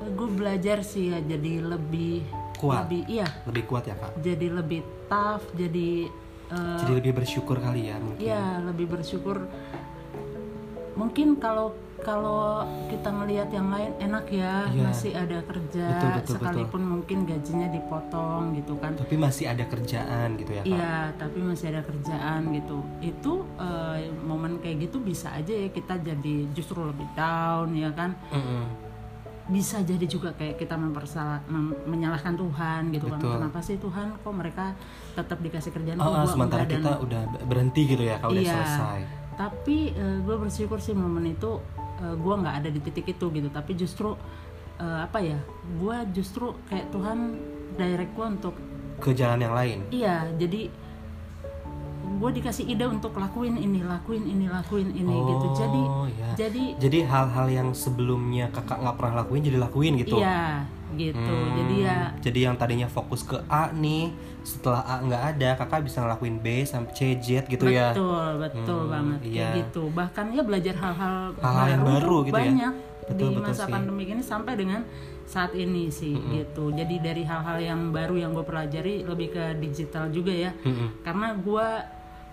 gue 0.00 0.28
belajar 0.30 0.80
sih 0.80 1.12
ya 1.12 1.20
jadi 1.20 1.60
lebih 1.62 2.24
Kuat. 2.56 2.88
lebih 2.88 3.02
iya 3.06 3.28
lebih 3.44 3.64
kuat 3.64 3.84
ya 3.84 3.96
kak 3.96 4.12
jadi 4.20 4.46
lebih 4.52 4.80
tough 5.06 5.44
jadi 5.52 6.08
eh, 6.50 6.76
Jadi 6.80 6.92
lebih 6.98 7.12
bersyukur 7.14 7.56
kali 7.56 7.88
ya 7.88 7.96
mungkin. 7.96 8.20
Iya, 8.20 8.42
lebih 8.66 8.90
bersyukur. 8.90 9.46
Mungkin 10.98 11.38
kalau 11.38 11.72
kalau 12.00 12.64
kita 12.88 13.06
ngelihat 13.06 13.52
yang 13.52 13.68
lain 13.68 13.92
enak 14.00 14.26
ya, 14.32 14.66
Iya. 14.66 14.82
masih 14.88 15.12
ada 15.14 15.38
kerja, 15.44 15.86
Betul, 15.94 16.10
betul, 16.16 16.34
sekalipun 16.40 16.82
mungkin 16.82 17.18
gajinya 17.22 17.68
dipotong 17.70 18.56
gitu 18.56 18.72
kan. 18.80 18.96
Tapi 18.96 19.14
masih 19.14 19.46
ada 19.46 19.62
kerjaan 19.62 20.28
gitu 20.34 20.50
ya 20.50 20.62
kak. 20.64 20.72
Iya, 20.74 20.96
tapi 21.14 21.38
masih 21.38 21.66
ada 21.70 21.82
kerjaan 21.84 22.40
gitu. 22.50 22.78
Itu 22.98 23.32
eh, 23.54 24.10
momen 24.24 24.58
kayak 24.58 24.90
gitu 24.90 24.98
bisa 24.98 25.30
aja 25.30 25.52
ya 25.54 25.68
kita 25.70 26.02
jadi 26.02 26.50
justru 26.50 26.82
lebih 26.82 27.06
down 27.14 27.78
ya 27.78 27.94
kan. 27.94 28.16
Mm-mm. 28.34 28.89
Bisa 29.50 29.82
jadi 29.82 30.06
juga 30.06 30.30
kayak 30.32 30.56
kita 30.56 30.74
mempersalah, 30.74 31.42
mem- 31.44 31.74
menyalahkan 31.84 32.32
Tuhan 32.32 32.80
gitu 32.90 33.06
Betul. 33.08 33.18
kan. 33.28 33.36
Kenapa 33.42 33.58
sih 33.60 33.76
Tuhan 33.76 34.14
kok 34.16 34.30
mereka 34.30 34.72
tetap 35.12 35.38
dikasih 35.38 35.70
kerjaan 35.70 35.98
Oh, 35.98 36.04
kok 36.04 36.12
oh, 36.12 36.16
gua 36.16 36.30
sementara 36.30 36.62
enggak?" 36.62 36.72
Dan- 36.72 36.84
kita 36.86 36.92
udah 37.02 37.22
berhenti 37.44 37.82
gitu 37.84 38.02
ya 38.04 38.16
kalau 38.16 38.32
udah 38.32 38.42
Iya. 38.42 38.54
selesai. 38.56 39.00
tapi 39.32 39.78
gue 39.96 40.36
bersyukur 40.38 40.78
sih 40.78 40.92
momen 40.92 41.24
itu 41.26 41.56
gue 41.98 42.34
nggak 42.36 42.56
ada 42.56 42.68
di 42.68 42.76
titik 42.78 43.08
itu 43.08 43.26
gitu 43.30 43.48
tapi 43.48 43.72
justru 43.72 44.12
eh, 44.76 44.98
apa 45.00 45.16
ya 45.18 45.40
gue 45.74 45.96
justru 46.12 46.52
kayak 46.66 46.88
Tuhan 46.88 47.40
direct 47.74 48.12
gue 48.12 48.26
untuk 48.28 48.54
Ke 48.98 49.10
jalan 49.10 49.40
yang 49.40 49.52
lain. 49.52 49.78
iya 49.88 50.28
jadi 50.30 50.68
gue 52.10 52.30
dikasih 52.32 52.66
ide 52.66 52.82
untuk 52.84 53.14
lakuin 53.14 53.54
ini 53.54 53.80
lakuin 53.80 54.24
ini 54.24 54.46
lakuin 54.46 54.90
ini 54.90 55.14
gitu 55.28 55.46
jadi 55.54 55.82
Oh, 55.82 56.06
iya. 56.06 56.28
jadi 56.34 56.64
Jadi 56.76 56.98
hal-hal 57.04 57.46
yang 57.48 57.68
sebelumnya 57.70 58.50
kakak 58.50 58.78
nggak 58.78 58.96
pernah 58.96 59.14
lakuin 59.20 59.42
jadi 59.42 59.58
lakuin 59.58 59.92
gitu. 59.96 60.18
iya 60.18 60.66
gitu 60.90 61.22
Hmm, 61.22 61.54
jadi 61.54 61.74
ya 61.78 61.98
Jadi 62.18 62.38
yang 62.42 62.56
tadinya 62.56 62.84
fokus 62.86 63.22
ke 63.22 63.38
A 63.46 63.70
nih, 63.70 64.10
setelah 64.42 64.82
A 64.82 64.98
nggak 64.98 65.22
ada, 65.30 65.48
kakak 65.54 65.86
bisa 65.86 66.02
ngelakuin 66.02 66.36
B 66.36 66.46
sampai 66.64 66.90
C, 66.90 67.00
Z 67.16 67.46
gitu 67.46 67.70
ya. 67.70 67.94
betul 67.94 68.26
betul 68.40 68.80
Hmm, 68.82 68.90
banget 68.90 69.20
iya. 69.22 69.48
gitu 69.56 69.86
bahkan 69.90 70.26
ya 70.28 70.42
belajar 70.42 70.74
hal-hal 70.74 71.30
Hal-hal 71.36 71.66
yang 71.68 71.82
baru 71.84 72.16
gitu 72.24 72.34
ya. 72.34 72.42
banyak 72.42 72.74
Betul, 73.06 73.14
di 73.16 73.26
betul 73.28 73.42
masa 73.44 73.64
sih. 73.64 73.72
pandemi 73.72 74.02
ini 74.04 74.18
sampai 74.20 74.52
dengan 74.54 74.82
saat 75.24 75.54
ini 75.54 75.86
sih 75.88 76.10
gitu 76.28 76.74
jadi 76.74 76.94
dari 77.00 77.22
hal-hal 77.22 77.58
yang 77.60 77.80
baru 77.90 78.18
yang 78.18 78.30
gue 78.32 78.42
pelajari 78.42 79.02
lebih 79.04 79.30
ke 79.30 79.44
digital 79.56 80.10
juga 80.10 80.34
ya 80.34 80.50
Mm-mm. 80.58 81.06
karena 81.06 81.38
gue 81.38 81.68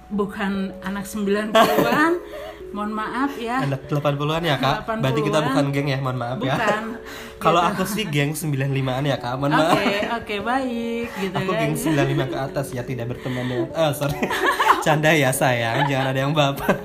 bukan 0.08 0.72
anak 0.82 1.04
90-an 1.04 2.14
mohon 2.76 2.92
maaf 2.92 3.32
ya. 3.40 3.64
Anak 3.64 3.88
80-an 3.88 4.44
ya 4.44 4.56
kak? 4.60 4.84
80-an. 4.84 5.00
Berarti 5.00 5.22
kita 5.24 5.40
bukan 5.40 5.66
geng 5.72 5.88
ya, 5.88 5.98
mohon 6.04 6.18
maaf 6.20 6.38
ya. 6.44 6.56
bukan. 6.60 6.84
Kalau 7.44 7.62
aku 7.64 7.84
sih 7.88 8.04
geng 8.04 8.36
95-an 8.36 9.04
ya 9.08 9.18
kak, 9.18 9.34
mohon 9.40 9.56
oke 9.56 9.62
maaf. 9.64 10.18
oke 10.20 10.36
baik 10.44 11.08
gitu 11.16 11.36
Aku 11.38 11.52
kan. 11.56 11.60
geng 11.64 11.74
95 11.78 12.34
ke 12.34 12.38
atas 12.38 12.68
ya 12.76 12.82
tidak 12.84 13.06
berteman 13.16 13.46
dengan 13.48 13.70
eh 13.72 13.92
sorry. 13.96 14.20
Canda 14.86 15.12
ya 15.16 15.32
sayang. 15.32 15.88
Jangan 15.88 16.08
ada 16.12 16.20
yang 16.20 16.34
baper. 16.36 16.76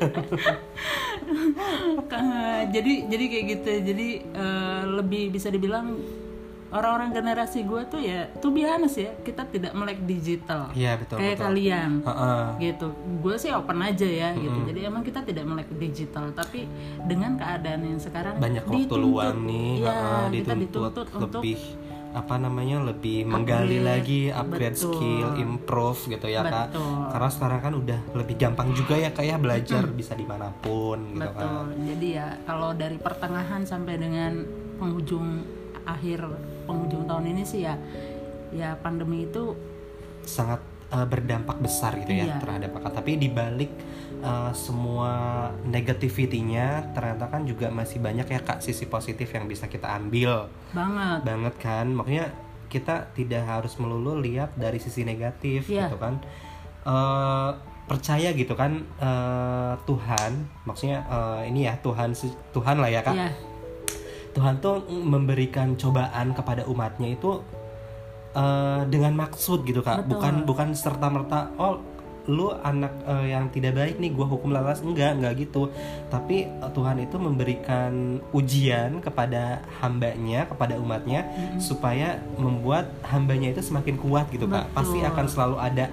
Jadi 2.73 2.93
jadi 3.11 3.25
kayak 3.29 3.45
gitu. 3.59 3.71
Jadi 3.93 4.09
eh, 4.23 4.83
lebih 4.87 5.35
bisa 5.35 5.51
dibilang 5.51 5.99
orang-orang 6.73 7.13
generasi 7.13 7.69
gue 7.69 7.83
tuh 7.85 8.01
ya 8.01 8.33
tuh 8.41 8.49
biasa 8.49 8.97
ya 8.97 9.13
kita 9.21 9.45
tidak 9.53 9.73
melek 9.77 10.01
digital. 10.09 10.73
Iya 10.73 10.97
betul 10.97 11.21
kayak 11.21 11.37
betul. 11.37 11.45
kalian. 11.47 11.91
Heeh. 12.03 12.45
gitu. 12.73 12.87
Gue 13.21 13.35
sih 13.37 13.53
open 13.53 13.79
aja 13.85 14.09
ya 14.09 14.29
gitu. 14.33 14.59
Jadi 14.73 14.81
emang 14.89 15.05
kita 15.05 15.21
tidak 15.21 15.45
melek 15.45 15.69
digital 15.77 16.33
tapi 16.33 16.65
dengan 17.05 17.37
keadaan 17.37 17.85
yang 17.85 18.01
sekarang 18.01 18.41
banyak 18.41 18.65
waktu 18.65 18.89
dituntut. 18.89 19.05
luang 19.05 19.37
nih 19.45 19.71
heeh, 19.85 20.25
kita 20.41 20.53
dituntut, 20.57 21.05
dituntut 21.05 21.07
untuk 21.21 21.41
lebih 21.45 21.61
apa 22.13 22.37
namanya 22.37 22.77
lebih 22.93 23.25
menggali 23.25 23.81
Upgrade, 23.81 23.89
lagi 23.89 24.21
upgrade 24.29 24.77
betul. 24.77 24.93
skill 24.93 25.29
improve 25.41 26.01
gitu 26.13 26.27
ya 26.29 26.45
kak. 26.45 26.69
Betul. 26.69 26.93
karena 27.09 27.29
sekarang 27.33 27.61
kan 27.65 27.73
udah 27.73 28.01
lebih 28.13 28.35
gampang 28.37 28.69
juga 28.77 28.95
ya 29.01 29.11
kayak 29.17 29.41
belajar 29.41 29.85
bisa 29.89 30.13
di 30.13 30.29
mana 30.29 30.53
pun 30.61 31.17
gitu 31.17 31.25
betul. 31.25 31.41
Kan 31.41 31.73
jadi 31.89 32.09
ya 32.13 32.27
kalau 32.45 32.77
dari 32.77 33.01
pertengahan 33.01 33.65
sampai 33.65 33.97
dengan 33.97 34.45
penghujung 34.77 35.41
akhir 35.89 36.21
penghujung 36.73 37.05
tahun 37.05 37.37
ini 37.37 37.43
sih 37.45 37.61
ya 37.63 37.77
ya 38.49 38.73
pandemi 38.81 39.29
itu 39.29 39.53
sangat 40.25 40.61
uh, 40.89 41.05
berdampak 41.05 41.57
besar 41.59 41.97
gitu 41.99 42.13
ya 42.13 42.25
Iya. 42.25 42.37
terhadap 42.41 42.71
kakak 42.77 42.93
tapi 42.97 43.17
dibalik 43.17 43.69
uh, 44.21 44.53
semua 44.53 45.13
negativity-nya 45.65 46.93
ternyata 46.93 47.29
kan 47.29 47.45
juga 47.45 47.69
masih 47.69 47.99
banyak 47.99 48.25
ya 48.25 48.41
kak 48.41 48.61
sisi 48.61 48.87
positif 48.87 49.29
yang 49.29 49.45
bisa 49.45 49.67
kita 49.67 49.89
ambil. 49.89 50.47
Banget. 50.71 51.19
Banget 51.25 51.55
kan? 51.59 51.87
Makanya 51.91 52.33
kita 52.69 53.13
tidak 53.13 53.45
harus 53.45 53.77
melulu 53.77 54.17
lihat 54.17 54.57
dari 54.57 54.81
sisi 54.81 55.05
negatif 55.05 55.69
Iya. 55.69 55.89
gitu 55.89 56.01
kan? 56.01 56.17
Eh, 56.83 57.51
percaya 57.83 58.31
gitu 58.33 58.55
kan 58.55 58.79
eh, 58.97 59.75
Tuhan 59.85 60.33
maksudnya 60.65 61.03
eh, 61.05 61.51
ini 61.51 61.67
ya 61.67 61.75
Tuhan 61.79 62.15
Tuhan 62.53 62.77
lah 62.79 62.89
ya 62.89 63.01
kak. 63.03 63.17
Ya 63.17 63.29
Tuhan 64.33 64.59
tuh 64.65 64.85
memberikan 64.89 65.77
cobaan 65.77 66.33
kepada 66.33 66.65
umatnya 66.65 67.13
itu 67.13 67.41
eh, 68.37 68.83
dengan 68.89 69.13
maksud 69.17 69.65
gitu 69.69 69.85
kak. 69.85 70.05
Betul. 70.05 70.11
bukan 70.17 70.35
bukan 70.49 70.69
serta 70.73 71.07
merta 71.13 71.53
oh 71.61 71.81
lu 72.31 72.55
anak 72.55 73.03
eh, 73.03 73.35
yang 73.35 73.51
tidak 73.51 73.75
baik 73.75 73.99
nih 73.99 74.15
gua 74.15 74.31
hukum 74.31 74.55
lalas 74.55 74.81
enggak 74.81 75.19
enggak 75.19 75.43
gitu. 75.43 75.69
Tapi 76.09 76.47
eh, 76.49 76.71
Tuhan 76.71 77.03
itu 77.03 77.17
memberikan 77.19 78.23
ujian 78.33 79.03
kepada 79.03 79.67
hambanya 79.83 80.47
kepada 80.47 80.79
umatnya 80.79 81.27
supaya 81.59 82.23
membuat 82.39 82.89
hambanya 83.11 83.53
itu 83.53 83.61
semakin 83.61 83.99
kuat 83.99 84.31
gitu 84.31 84.47
kak. 84.47 84.71
Betul. 84.71 84.77
pasti 84.77 84.99
akan 85.03 85.27
selalu 85.27 85.57
ada 85.59 85.87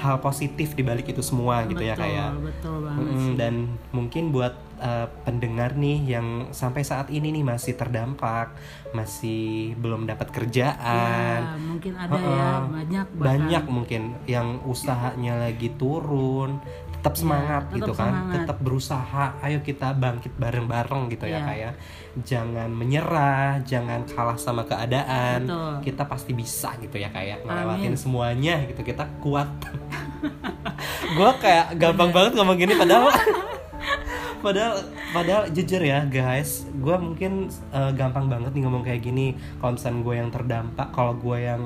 hal 0.00 0.16
positif 0.18 0.72
di 0.72 0.80
balik 0.80 1.12
itu 1.12 1.20
semua 1.20 1.68
gitu 1.68 1.78
ya 1.78 1.92
betul 1.92 2.04
kayak 2.08 2.28
betul 2.40 2.76
banget 2.80 3.04
Mm-mm, 3.04 3.20
sih. 3.20 3.34
dan 3.36 3.54
mungkin 3.92 4.24
buat 4.32 4.54
uh, 4.80 5.06
pendengar 5.22 5.76
nih 5.76 6.16
yang 6.16 6.26
sampai 6.50 6.80
saat 6.80 7.12
ini 7.12 7.28
nih 7.30 7.44
masih 7.44 7.76
terdampak, 7.76 8.56
masih 8.90 9.76
belum 9.76 10.08
dapat 10.08 10.32
kerjaan, 10.32 11.40
ya, 11.44 11.60
mungkin 11.60 11.92
ada 11.94 12.16
Heeh. 12.16 12.32
ya 12.32 12.50
banyak 12.64 13.06
bahkan. 13.12 13.26
banyak 13.28 13.64
mungkin 13.68 14.02
yang 14.24 14.48
usahanya 14.64 15.36
lagi 15.36 15.68
turun, 15.76 16.58
tetap 17.00 17.16
semangat 17.16 17.64
tetap 17.64 17.76
gitu 17.80 17.92
kan, 17.96 18.12
semangat. 18.12 18.34
tetap 18.44 18.56
berusaha. 18.60 19.24
Ayo 19.40 19.58
kita 19.64 19.96
bangkit 19.96 20.36
bareng-bareng 20.36 21.08
gitu 21.08 21.24
ya 21.24 21.40
Iya. 21.40 21.48
kayak 21.48 21.72
jangan 22.20 22.68
menyerah, 22.68 23.64
jangan 23.64 24.04
kalah 24.04 24.36
sama 24.36 24.68
keadaan. 24.68 25.48
Betul. 25.48 25.72
Kita 25.88 26.04
pasti 26.04 26.36
bisa 26.36 26.76
gitu 26.76 27.00
ya 27.00 27.08
kayak 27.08 27.48
ngelewatin 27.48 27.96
Amin. 27.96 27.96
semuanya 27.96 28.60
gitu. 28.68 28.84
Kita 28.84 29.08
kuat. 29.24 29.48
gue 31.16 31.30
kayak 31.40 31.80
gampang 31.80 32.12
banget 32.12 32.36
ngomong 32.36 32.54
gini 32.54 32.76
padahal 32.76 33.08
padahal 34.44 34.74
padahal 35.10 35.42
jujur 35.48 35.80
ya 35.80 36.04
guys 36.04 36.64
gue 36.72 36.96
mungkin 36.96 37.48
eh, 37.72 37.92
gampang 37.92 38.28
banget 38.28 38.52
nih 38.52 38.62
ngomong 38.64 38.84
kayak 38.84 39.00
gini 39.00 39.32
kalau 39.60 39.76
misalnya 39.76 40.00
gue 40.00 40.14
yang 40.16 40.30
terdampak 40.30 40.88
kalau 40.92 41.12
gue 41.16 41.38
yang 41.40 41.62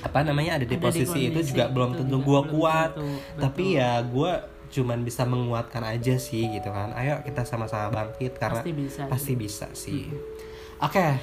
apa 0.00 0.18
namanya 0.24 0.56
ada 0.56 0.64
di 0.64 0.76
Ada 0.76 0.90
di 0.90 1.28
itu 1.28 1.40
juga 1.52 1.64
belum 1.68 1.90
itu 1.92 1.98
tentu 2.04 2.16
juga 2.16 2.24
gue 2.24 2.40
belum 2.40 2.52
kuat. 2.56 2.90
tentu, 2.96 3.08
tapi 3.36 3.64
betul. 3.74 3.80
ya 3.80 3.92
gue 4.00 4.32
cuman 4.70 4.98
bisa 5.02 5.22
menguatkan 5.26 5.82
aja 5.82 6.14
sih 6.16 6.42
gitu 6.48 6.70
kan. 6.70 6.94
Ayo 6.94 7.20
kita 7.26 7.42
sama-sama 7.44 7.90
bangkit 7.90 8.38
karena 8.38 8.62
pasti 8.62 8.72
bisa 8.72 9.02
pasti 9.10 9.32
bisa 9.36 9.66
sih. 9.74 10.08
Oke 10.80 11.18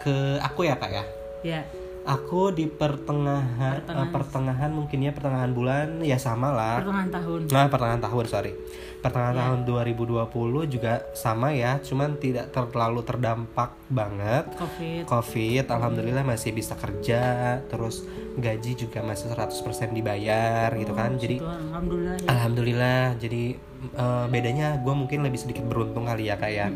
ke 0.00 0.38
aku 0.40 0.64
ya 0.64 0.74
kak 0.78 0.90
ya. 0.90 1.04
Ya 1.42 1.60
aku 2.04 2.50
di 2.50 2.66
pertengahan 2.66 3.78
Pertengahan. 3.78 4.04
eh, 4.04 4.10
pertengahan 4.10 4.70
mungkin 4.70 4.98
ya 5.00 5.10
pertengahan 5.10 5.50
bulan 5.50 5.88
ya 6.00 6.16
sama 6.16 6.50
lah 6.50 6.80
pertengahan 6.80 7.10
tahun 7.10 7.40
Nah, 7.48 7.66
pertengahan 7.66 8.00
tahun, 8.00 8.24
sorry. 8.26 8.52
Pertengahan 8.98 9.34
Ya. 9.34 9.42
tahun 9.44 9.60
2020 9.64 10.30
juga 10.64 11.02
sama 11.12 11.50
ya, 11.50 11.78
cuman 11.78 12.14
tidak 12.16 12.50
terlalu 12.50 13.02
terdampak 13.02 13.74
banget. 13.88 14.46
covid 14.54 15.02
Covid, 15.04 15.64
alhamdulillah 15.68 16.22
masih 16.22 16.50
bisa 16.50 16.74
kerja, 16.74 17.22
terus 17.66 18.06
gaji 18.32 18.72
juga 18.74 19.02
masih 19.02 19.28
100% 19.28 19.90
dibayar 19.90 20.70
gitu 20.72 20.92
kan. 20.92 21.14
Jadi 21.14 21.38
alhamdulillah 21.38 22.14
ya 22.16 22.26
alhamdulillah, 22.28 23.02
jadi 23.16 23.42
eh, 23.92 24.26
bedanya 24.28 24.78
gue 24.78 24.94
mungkin 24.96 25.20
lebih 25.20 25.40
sedikit 25.40 25.64
beruntung 25.64 26.06
kali 26.06 26.26
ya 26.26 26.36
kayak 26.36 26.70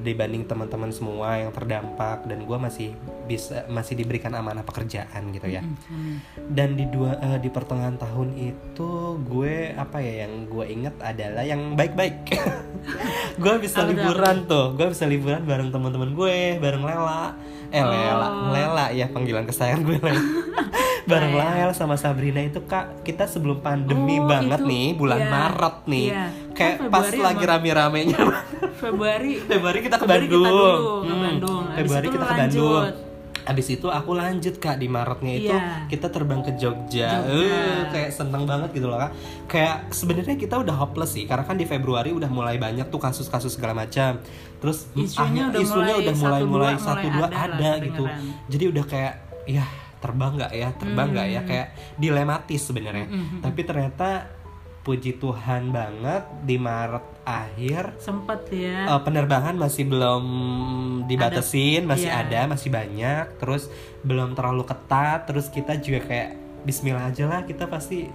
dibanding 0.00 0.44
teman-teman 0.44 0.88
semua 0.88 1.36
yang 1.36 1.50
terdampak 1.50 2.24
dan 2.24 2.40
gue 2.40 2.58
masih 2.58 2.96
bisa 3.30 3.62
masih 3.68 3.94
diberikan 3.94 4.34
amanah 4.34 4.60
pekerjaan 4.60 5.30
gitu 5.30 5.46
ya. 5.46 5.62
Dan 6.42 6.74
di 6.74 6.84
dua 6.84 7.14
eh, 7.16 7.38
di 7.38 7.46
pertengahan 7.46 7.94
tahun 7.94 8.34
itu 8.34 8.90
gue 9.22 9.54
apa 9.72 9.98
ya 9.98 10.26
yang 10.26 10.44
gue 10.44 10.64
inget 10.66 10.98
adalah 10.98 11.42
yang 11.42 11.72
baik-baik. 11.72 12.26
Gue 13.36 13.56
bisa 13.56 13.80
liburan 13.82 14.44
tuh? 14.44 14.72
gue 14.72 14.88
bisa 14.88 15.04
liburan 15.04 15.40
bareng 15.42 15.68
teman-teman 15.68 16.10
gue 16.10 16.36
bareng 16.56 16.80
Lela. 16.80 17.36
Eh 17.68 17.78
Lela 17.78 18.26
Oh. 18.26 18.50
Lela 18.50 18.86
ya 18.90 19.06
panggilan 19.06 19.44
kesayangan 19.44 19.80
gue 19.82 19.96
Lela. 19.96 20.22
Bareng 21.10 21.32
Lela. 21.32 21.72
Sama 21.72 21.94
Sabrina 21.94 22.40
itu 22.40 22.60
kak 22.62 23.00
kita 23.00 23.24
sebelum 23.24 23.60
pandemi 23.60 24.16
Oh, 24.16 24.26
banget 24.26 24.60
itu, 24.60 24.68
nih 24.68 24.86
bulan 24.92 25.20
iya, 25.20 25.30
Maret 25.30 25.76
nih. 25.86 26.06
Iya. 26.08 26.24
kayak 26.52 26.76
Kan 26.78 26.90
pas 26.90 27.06
lagi 27.08 27.18
sama- 27.38 27.50
rame-ramenya. 27.54 28.20
Februari. 28.74 29.32
Februari 29.50 29.78
kita 29.80 29.94
ke 29.94 30.02
Februari 30.02 30.26
kita 30.26 30.36
Bandung. 30.36 30.44
dulu 30.50 30.72
ke 31.00 31.06
Hmm, 31.06 31.20
Bandung. 31.22 31.62
Habis 31.66 31.76
Februari 31.78 32.06
kita 32.08 32.16
ke 32.18 32.34
lanjut. 32.34 32.84
Bandung 32.84 33.08
Abis 33.50 33.66
itu 33.68 33.86
aku 33.86 34.14
lanjut 34.14 34.54
kak 34.56 34.78
di 34.78 34.86
Maretnya 34.86 35.32
itu 35.34 35.50
Iya. 35.50 35.84
kita 35.86 36.06
terbang 36.06 36.38
ke 36.40 36.54
Jogja, 36.54 37.18
Jogja. 37.18 37.34
Eh, 37.50 37.82
kayak 37.90 38.10
seneng 38.10 38.46
banget 38.46 38.70
gitu 38.70 38.86
loh 38.86 38.96
kak. 38.96 39.10
Kayak 39.46 39.90
sebenarnya 39.90 40.36
kita 40.36 40.54
udah 40.56 40.74
hopeless 40.76 41.12
sih, 41.12 41.26
karena 41.26 41.42
kan 41.42 41.54
di 41.54 41.64
Februari 41.64 42.10
udah 42.10 42.28
mulai 42.28 42.56
banyak 42.56 42.86
tuh 42.86 42.96
kasus-kasus 42.96 43.50
segala 43.50 43.74
macam. 43.76 44.22
Terus 44.56 44.86
mm, 44.88 45.02
Isunya 45.02 45.42
udah 45.48 45.60
isunya 45.60 45.74
mulai 45.90 46.00
udah 46.00 46.14
mulai 46.14 46.38
satu, 46.38 46.46
mulai 46.46 46.72
dua, 46.72 46.80
satu 46.80 47.06
dua 47.08 47.26
ada 47.26 47.34
lah 47.34 47.42
ada 47.50 47.70
gitu. 47.80 48.04
Jadi 48.46 48.64
udah 48.68 48.84
kayak 48.86 49.14
ya 49.44 49.64
terbang 49.98 50.32
nggak 50.32 50.52
ya, 50.54 50.68
terbang 50.72 51.08
nggak 51.10 51.26
Hmm. 51.26 51.34
ya, 51.34 51.40
kayak 51.42 51.66
dilematis 51.96 52.60
sebenarnya. 52.62 53.06
Tapi 53.40 53.60
ternyata 53.62 54.08
puji 54.80 55.12
Tuhan 55.14 55.68
banget 55.68 56.24
di 56.42 56.56
Maret 56.56 57.04
akhir 57.22 57.94
sempet 57.96 58.48
ya 58.48 58.88
Eh, 58.88 59.00
penerbangan 59.00 59.52
masih 59.54 59.84
belum 59.84 60.24
dibatasin, 61.04 61.84
masih 61.84 62.06
iya. 62.06 62.24
ada, 62.24 62.40
masih 62.46 62.68
banyak, 62.68 63.36
terus 63.36 63.68
belum 64.00 64.32
terlalu 64.32 64.64
ketat, 64.64 65.24
terus 65.24 65.46
kita 65.46 65.76
juga 65.76 66.00
kayak 66.02 66.30
Bismillah 66.60 67.08
aja 67.08 67.24
lah 67.24 67.40
kita 67.42 67.64
pasti 67.64 68.08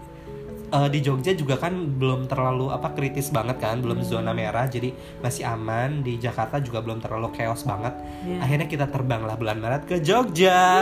eh, 0.67 0.89
di 0.89 0.99
Jogja 0.99 1.33
juga 1.33 1.55
kan 1.55 1.73
belum 1.95 2.25
terlalu 2.25 2.69
apa 2.69 2.91
kritis 2.91 3.29
banget 3.29 3.57
kan, 3.57 3.79
belum 3.79 4.01
Hmm. 4.01 4.09
zona 4.11 4.31
merah, 4.31 4.65
jadi 4.65 4.89
masih 5.19 5.45
aman. 5.45 6.01
Di 6.01 6.17
Jakarta 6.17 6.57
juga 6.57 6.81
belum 6.81 6.97
terlalu 6.97 7.29
chaos 7.31 7.61
banget. 7.63 7.93
Iya. 8.21 8.37
Akhirnya 8.39 8.67
kita 8.67 8.85
terbang 8.85 9.21
lah 9.21 9.33
bulan 9.33 9.57
Maret 9.57 9.85
ke 9.85 9.97
Jogja. 9.99 10.81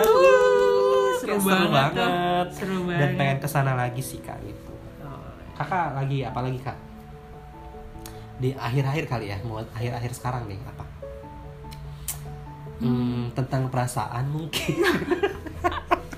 seru 1.20 1.40
Kayak 1.40 1.70
banget 1.70 1.92
tuh. 1.94 2.12
Seru 2.54 2.78
Dan 2.82 2.90
banget. 2.90 3.16
pengen 3.16 3.38
ke 3.38 3.48
sana 3.48 3.72
lagi 3.74 4.02
sih 4.02 4.20
kak 4.20 4.40
gitu. 4.42 4.73
Oh, 5.54 5.62
Kakak 5.62 5.94
lagi 5.94 6.26
apa 6.26 6.40
lagi 6.42 6.58
kak? 6.58 6.78
Di 8.42 8.58
akhir-akhir 8.58 9.06
kali 9.06 9.30
ya, 9.30 9.38
mau 9.46 9.62
akhir-akhir 9.62 10.12
sekarang 10.18 10.50
nih 10.50 10.58
apa? 10.66 10.86
Hmm, 12.82 13.30
tentang 13.38 13.70
perasaan 13.70 14.34
mungkin 14.34 14.82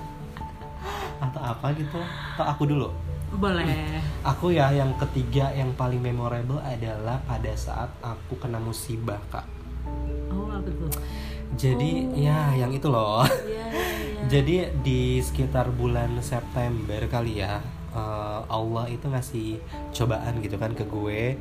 atau 1.28 1.40
apa 1.44 1.66
gitu? 1.76 2.00
Atau 2.34 2.46
aku 2.48 2.64
dulu? 2.64 2.88
boleh 3.36 3.68
Aku 4.32 4.48
ya 4.48 4.72
yang 4.72 4.96
ketiga 4.96 5.52
yang 5.52 5.76
paling 5.76 6.00
memorable 6.00 6.56
adalah 6.64 7.20
pada 7.28 7.52
saat 7.52 7.92
aku 8.00 8.40
kena 8.40 8.56
musibah 8.56 9.20
kak. 9.28 9.44
oh 10.32 10.48
apa 10.48 10.66
tuh 10.66 10.88
Jadi 11.60 12.16
ya 12.16 12.56
yang 12.56 12.72
itu 12.72 12.88
loh. 12.88 13.22
Iya, 13.22 13.66
iya. 13.70 14.24
Jadi 14.32 14.54
di 14.80 15.20
sekitar 15.20 15.70
bulan 15.70 16.18
September 16.24 17.04
kali 17.06 17.44
ya 17.44 17.60
eh, 17.96 18.40
Allah 18.52 18.84
itu 18.92 19.06
ngasih 19.08 19.48
cobaan 19.96 20.44
gitu 20.44 20.60
kan 20.60 20.76
ke 20.76 20.84
gue 20.84 21.40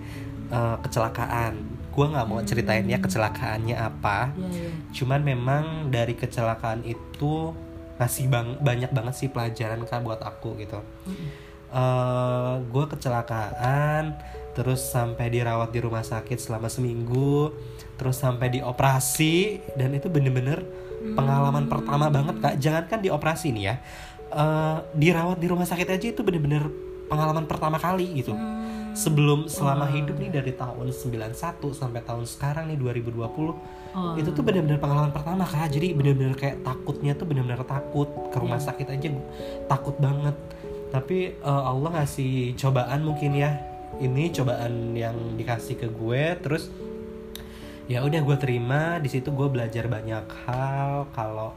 eh, 0.49 0.77
kecelakaan. 0.79 1.59
Gue 1.91 2.05
nggak 2.11 2.27
mau 2.27 2.39
ceritain 2.43 2.87
ya 2.87 2.99
kecelakaannya 3.03 3.75
apa. 3.75 4.31
Iya, 4.35 4.47
iya. 4.47 4.69
Cuman 4.95 5.21
memang 5.23 5.91
dari 5.91 6.15
kecelakaan 6.15 6.87
itu 6.87 7.51
ngasih 7.95 8.27
bang 8.27 8.47
banyak 8.59 8.91
banget 8.91 9.13
sih 9.15 9.29
pelajaran 9.31 9.83
kan 9.87 10.03
buat 10.03 10.19
aku 10.23 10.59
gitu. 10.59 10.79
Eh, 11.75 12.53
gue 12.71 12.85
kecelakaan 12.87 14.15
terus 14.55 14.79
sampai 14.79 15.27
dirawat 15.27 15.75
di 15.75 15.83
rumah 15.83 15.99
sakit 15.99 16.39
selama 16.39 16.71
seminggu 16.71 17.51
terus 17.99 18.15
sampai 18.15 18.47
dioperasi 18.55 19.59
dan 19.75 19.91
itu 19.91 20.07
bener-bener 20.07 20.63
pengalaman 21.19 21.67
pertama 21.67 22.07
banget 22.07 22.39
kak 22.39 22.55
jangankan 22.63 22.99
dioperasi 23.03 23.51
nih 23.51 23.63
ya 23.67 23.75
eh, 24.27 24.77
dirawat 24.93 25.37
di 25.37 25.47
rumah 25.47 25.63
sakit 25.63 25.87
aja 25.87 26.07
itu 26.07 26.21
bener-bener 26.21 26.65
pengalaman 27.05 27.45
pertama 27.45 27.77
kali 27.77 28.09
gitu. 28.15 28.33
Sebelum 28.95 29.45
selama 29.45 29.91
hidup 29.91 30.15
nih 30.15 30.31
dari 30.31 30.51
tahun 30.51 30.87
91 30.87 31.35
sampai 31.69 31.99
tahun 32.01 32.23
sekarang 32.23 32.67
nih 32.67 32.79
2020 32.79 33.53
Oh. 33.91 34.11
itu 34.15 34.27
tuh 34.27 34.43
benar-benar 34.43 34.75
pengalaman 34.75 35.07
pertama 35.09 35.43
kak. 35.43 35.67
Jadi 35.69 35.95
benar-benar 35.95 36.35
kayak 36.35 36.63
takutnya 36.63 37.11
tuh 37.11 37.23
benar-benar 37.25 37.63
takut 37.63 38.07
ke 38.27 38.37
rumah 38.37 38.59
Iya. 38.59 38.67
sakit 38.67 38.87
aja 38.89 39.07
takut 39.65 39.95
banget. 39.97 40.35
Tapi 40.91 41.17
eh, 41.33 41.63
Allah 41.63 41.89
ngasih 41.95 42.55
cobaan 42.55 43.03
mungkin 43.03 43.35
ya. 43.35 43.55
Ini 43.95 44.31
cobaan 44.31 44.91
yang 44.91 45.15
dikasih 45.35 45.75
ke 45.77 45.87
gue 45.87 46.23
terus 46.39 46.67
ya 47.85 48.01
udah 48.01 48.17
gue 48.19 48.35
terima 48.35 48.97
di 48.97 49.07
situ 49.07 49.29
gue 49.29 49.47
belajar 49.47 49.87
banyak 49.87 50.27
hal. 50.43 51.07
Kalau 51.11 51.55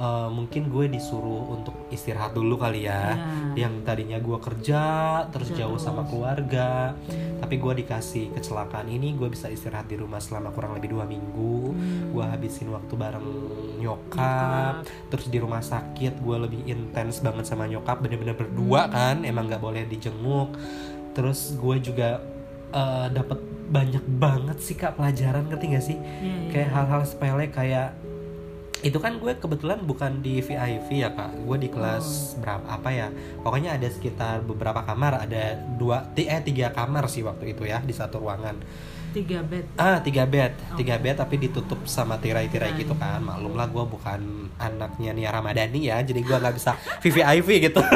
eh, 0.00 0.28
mungkin 0.32 0.72
gue 0.72 0.88
disuruh 0.88 1.52
untuk 1.52 1.76
istirahat 1.92 2.32
dulu 2.32 2.56
kali 2.56 2.88
ya. 2.88 3.12
Ya. 3.12 3.66
yang 3.66 3.84
tadinya 3.84 4.16
gue 4.16 4.38
kerja 4.40 4.82
terus 5.28 5.52
Kerja 5.52 5.68
jauh 5.68 5.76
sama 5.76 6.08
keluarga. 6.08 6.96
Tapi 7.40 7.54
gue 7.56 7.72
dikasih 7.84 8.32
kecelakaan 8.32 8.88
ini 8.88 9.12
gue 9.12 9.28
bisa 9.28 9.52
istirahat 9.52 9.90
di 9.90 10.00
rumah 10.00 10.22
selama 10.22 10.48
kurang 10.50 10.72
lebih 10.78 10.96
dua 10.96 11.04
minggu. 11.04 11.76
Hmm. 11.76 12.12
gue 12.16 12.24
habisin 12.24 12.72
waktu 12.72 12.94
bareng 12.96 13.26
nyokap. 13.78 14.86
Terus 15.12 15.26
di 15.28 15.38
rumah 15.38 15.60
sakit 15.60 16.18
gue 16.18 16.36
lebih 16.40 16.60
intens 16.64 17.20
banget 17.20 17.44
sama 17.44 17.68
nyokap. 17.68 18.00
Bener-bener 18.00 18.34
berdua 18.34 18.88
Hmm. 18.88 18.94
kan 18.94 19.16
emang 19.26 19.46
nggak 19.50 19.62
boleh 19.62 19.84
dijenguk. 19.84 20.56
Terus 21.12 21.58
gue 21.58 21.76
juga 21.82 22.22
eh, 22.70 23.06
dapat 23.10 23.38
banyak 23.70 24.02
banget 24.18 24.58
sih 24.58 24.74
kak 24.74 24.98
pelajaran 24.98 25.46
ngerti 25.46 25.66
gak 25.70 25.84
sih? 25.84 25.98
Iya, 25.98 26.26
iya. 26.26 26.50
kayak 26.50 26.70
hal-hal 26.70 27.02
sepele 27.06 27.46
kayak 27.50 27.94
itu 28.80 28.96
kan 28.96 29.20
gue 29.20 29.36
kebetulan 29.36 29.84
bukan 29.84 30.24
di 30.24 30.40
VIP 30.40 31.04
ya 31.04 31.12
kak. 31.12 31.36
Gue 31.44 31.60
di 31.60 31.68
kelas 31.68 32.38
berapa 32.40 32.64
apa 32.64 32.88
ya 32.88 33.08
pokoknya 33.44 33.76
ada 33.76 33.88
sekitar 33.92 34.40
beberapa 34.40 34.80
kamar 34.80 35.28
ada 35.28 35.60
dua 35.76 36.08
eh 36.16 36.40
tiga 36.40 36.72
kamar 36.72 37.04
sih 37.12 37.20
waktu 37.20 37.52
itu 37.52 37.68
ya 37.68 37.84
di 37.84 37.92
satu 37.92 38.24
ruangan. 38.24 38.56
Tiga 39.10 39.42
bed? 39.42 39.66
Ah 39.76 40.00
tiga 40.00 40.24
bed. 40.24 40.54
Tiga 40.80 40.96
bed 40.96 41.20
tapi 41.20 41.36
ditutup 41.36 41.84
sama 41.84 42.16
tirai-tirai 42.16 42.72
gitu 42.80 42.96
kan. 42.96 43.20
Maklum 43.20 43.58
lah 43.58 43.68
gue 43.68 43.84
bukan 43.84 44.48
anaknya 44.56 45.12
Nia 45.12 45.30
Ramadhani 45.34 45.90
ya 45.90 46.00
jadi 46.00 46.20
gue 46.24 46.36
nggak 46.40 46.56
bisa 46.56 46.72
VVIP 47.04 47.48
gitu. 47.68 47.82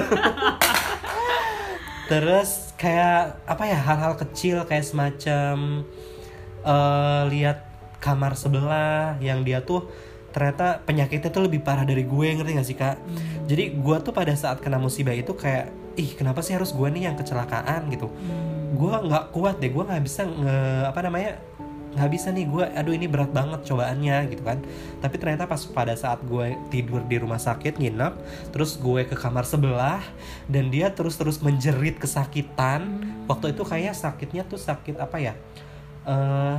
Terus 2.11 2.77
kayak 2.77 3.41
apa 3.49 3.65
ya 3.65 3.79
hal-hal 3.81 4.13
kecil 4.21 4.69
kayak 4.69 4.85
semacam 4.85 5.81
eh 6.65 7.23
lihat 7.33 7.65
kamar 8.05 8.37
sebelah 8.37 9.17
yang 9.25 9.41
dia 9.49 9.65
tuh 9.65 9.89
ternyata 10.35 10.83
penyakitnya 10.83 11.31
tuh 11.31 11.47
lebih 11.47 11.63
parah 11.63 11.87
dari 11.87 12.03
gue 12.03 12.27
ngerti 12.35 12.53
gak 12.59 12.67
sih 12.67 12.75
kak? 12.75 12.99
Jadi 13.47 13.79
gue 13.79 13.97
tuh 14.03 14.11
pada 14.11 14.35
saat 14.35 14.59
kena 14.59 14.83
musibah 14.83 15.15
itu 15.15 15.31
kayak 15.31 15.71
ih 15.95 16.11
kenapa 16.19 16.43
sih 16.43 16.59
harus 16.59 16.75
gue 16.75 16.89
nih 16.91 17.07
yang 17.07 17.15
kecelakaan? 17.15 17.87
gitu. 17.95 18.11
Gue 18.75 18.91
nggak 18.91 19.31
kuat 19.31 19.63
deh 19.63 19.71
gue 19.71 19.85
nggak 19.87 20.03
bisa 20.03 20.27
nge 20.27 20.59
apa 20.91 21.01
namanya 21.07 21.39
nggak 21.95 22.11
bisa 22.11 22.35
nih 22.35 22.51
gue 22.51 22.65
aduh 22.75 22.91
ini 22.91 23.07
berat 23.07 23.31
banget 23.31 23.63
cobaannya 23.63 24.17
gitu 24.35 24.43
kan. 24.43 24.59
Tapi 24.99 25.15
ternyata 25.23 25.47
pas 25.47 25.63
pada 25.71 25.95
saat 25.95 26.19
gue 26.27 26.59
tidur 26.75 27.07
di 27.07 27.17
rumah 27.23 27.39
sakit 27.39 27.79
nginep 27.79 28.15
terus 28.51 28.75
gue 28.83 29.07
ke 29.07 29.15
kamar 29.15 29.47
sebelah 29.47 30.03
dan 30.51 30.75
dia 30.75 30.91
terus 30.91 31.15
terus 31.15 31.39
menjerit 31.39 31.95
kesakitan. 32.03 33.07
Waktu 33.31 33.55
itu 33.55 33.63
kayak 33.63 33.95
sakitnya 33.95 34.43
tuh 34.51 34.59
sakit 34.59 34.99
apa 34.99 35.17
ya? 35.23 35.35
Eh 36.11 36.59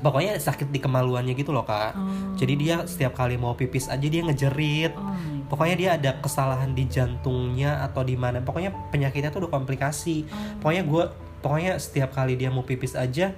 pokoknya 0.00 0.40
sakit 0.40 0.72
di 0.72 0.80
kemaluannya 0.82 1.36
gitu 1.36 1.54
loh 1.54 1.62
kak. 1.62 1.94
Oh. 1.94 2.34
jadi 2.34 2.54
dia 2.58 2.76
setiap 2.88 3.14
kali 3.14 3.38
mau 3.38 3.54
pipis 3.54 3.86
aja 3.86 4.06
dia 4.06 4.22
ngejerit. 4.24 4.92
Oh 4.96 5.04
my 5.04 5.34
pokoknya 5.48 5.76
dia 5.76 5.90
ada 5.94 6.10
kesalahan 6.18 6.72
di 6.72 6.88
jantungnya 6.88 7.84
atau 7.84 8.02
di 8.02 8.16
mana. 8.16 8.40
Pokoknya 8.40 8.72
penyakitnya 8.90 9.30
tuh 9.30 9.46
udah 9.46 9.52
komplikasi. 9.52 10.24
Pokoknya 10.58 10.82
gue 10.82 11.04
pokoknya 11.44 11.72
setiap 11.76 12.16
kali 12.16 12.34
dia 12.34 12.48
mau 12.48 12.64
pipis 12.64 12.96
aja 12.96 13.30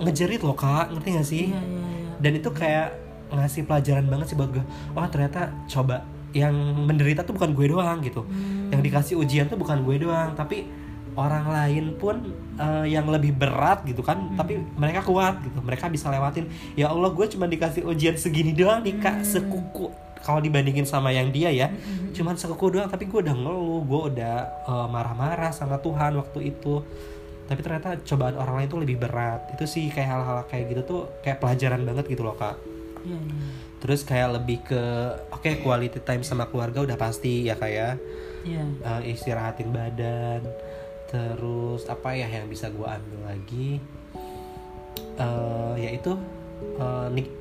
ngejerit 0.00 0.42
loh 0.42 0.56
kak. 0.56 0.90
Ngerti 0.90 1.08
gak 1.14 1.28
sih? 1.28 1.46
Iya, 1.52 1.60
iya, 1.62 1.78
iya. 1.78 2.10
dan 2.18 2.32
itu 2.34 2.50
kayak 2.50 2.88
ngasih 3.32 3.62
pelajaran 3.64 4.06
banget 4.12 4.26
sih 4.28 4.36
buat 4.36 4.52
gue 4.52 4.60
wah 4.92 5.08
ternyata 5.08 5.48
coba 5.64 6.04
yang 6.36 6.52
menderita 6.84 7.24
tuh 7.24 7.32
bukan 7.32 7.56
gue 7.56 7.66
doang 7.72 8.00
gitu. 8.04 8.24
Hmm. 8.24 8.72
yang 8.72 8.80
dikasih 8.80 9.20
ujian 9.20 9.46
tuh 9.52 9.60
bukan 9.60 9.84
gue 9.84 10.00
doang. 10.00 10.32
Tapi 10.32 10.64
orang 11.12 11.44
lain 11.46 11.92
pun 11.94 12.16
eh, 12.56 12.88
yang 12.88 13.04
lebih 13.06 13.32
berat 13.32 13.84
gitu 13.84 14.00
kan 14.00 14.32
tapi 14.32 14.56
mereka 14.74 15.00
kuat 15.02 15.40
gitu 15.40 15.60
mereka 15.60 15.86
bisa 15.86 16.08
lewatin. 16.08 16.48
Ya 16.72 16.88
Allah 16.88 17.08
gue 17.08 17.26
cuma 17.28 17.44
dikasih 17.44 17.84
ujian 17.84 18.16
segini 18.16 18.52
doang 18.52 18.80
nih 18.80 18.96
kak 18.96 19.22
sekuku. 19.22 19.92
Kalau 20.22 20.38
dibandingin 20.38 20.86
sama 20.86 21.10
yang 21.10 21.28
dia 21.28 21.50
ya 21.50 21.66
cuman 22.12 22.38
sekuku 22.38 22.72
doang 22.72 22.86
tapi 22.86 23.04
gue 23.04 23.18
udah 23.20 23.34
ngeluh 23.34 23.82
gue 23.82 24.00
udah 24.14 24.36
eh, 24.64 24.86
marah-marah 24.88 25.50
sama 25.50 25.76
Tuhan 25.76 26.16
waktu 26.16 26.48
itu. 26.48 26.80
Tapi 27.42 27.60
ternyata 27.60 28.00
cobaan 28.00 28.38
orang 28.38 28.54
lain 28.62 28.68
tuh 28.68 28.80
lebih 28.80 28.96
berat. 28.96 29.52
Itu 29.52 29.66
sih 29.66 29.90
kayak 29.90 30.08
hal-hal 30.08 30.38
kayak 30.46 30.64
gitu 30.70 30.82
tuh 30.82 31.00
kayak 31.20 31.36
pelajaran 31.36 31.82
banget 31.82 32.08
gitu 32.08 32.22
loh 32.22 32.34
kak. 32.34 32.56
Iya. 33.02 33.18
terus 33.82 34.06
kayak 34.06 34.38
lebih 34.38 34.62
ke 34.62 34.78
oke 35.34 35.50
quality 35.66 35.98
time 36.06 36.22
sama 36.22 36.46
keluarga 36.46 36.86
udah 36.86 36.94
pasti 36.94 37.50
ya 37.50 37.58
kayak 37.58 37.98
Iya. 38.46 38.62
eh, 38.78 39.10
istirahatin 39.10 39.74
badan 39.74 40.46
terus 41.12 41.84
apa 41.86 42.08
ya 42.12 42.24
yang 42.26 42.48
bisa 42.48 42.66
gue 42.68 42.82
ambil 42.82 43.20
lagi 43.22 43.76
eh 45.14 45.74
yaitu 45.78 46.16
eh, 46.74 47.08
nik- 47.10 47.36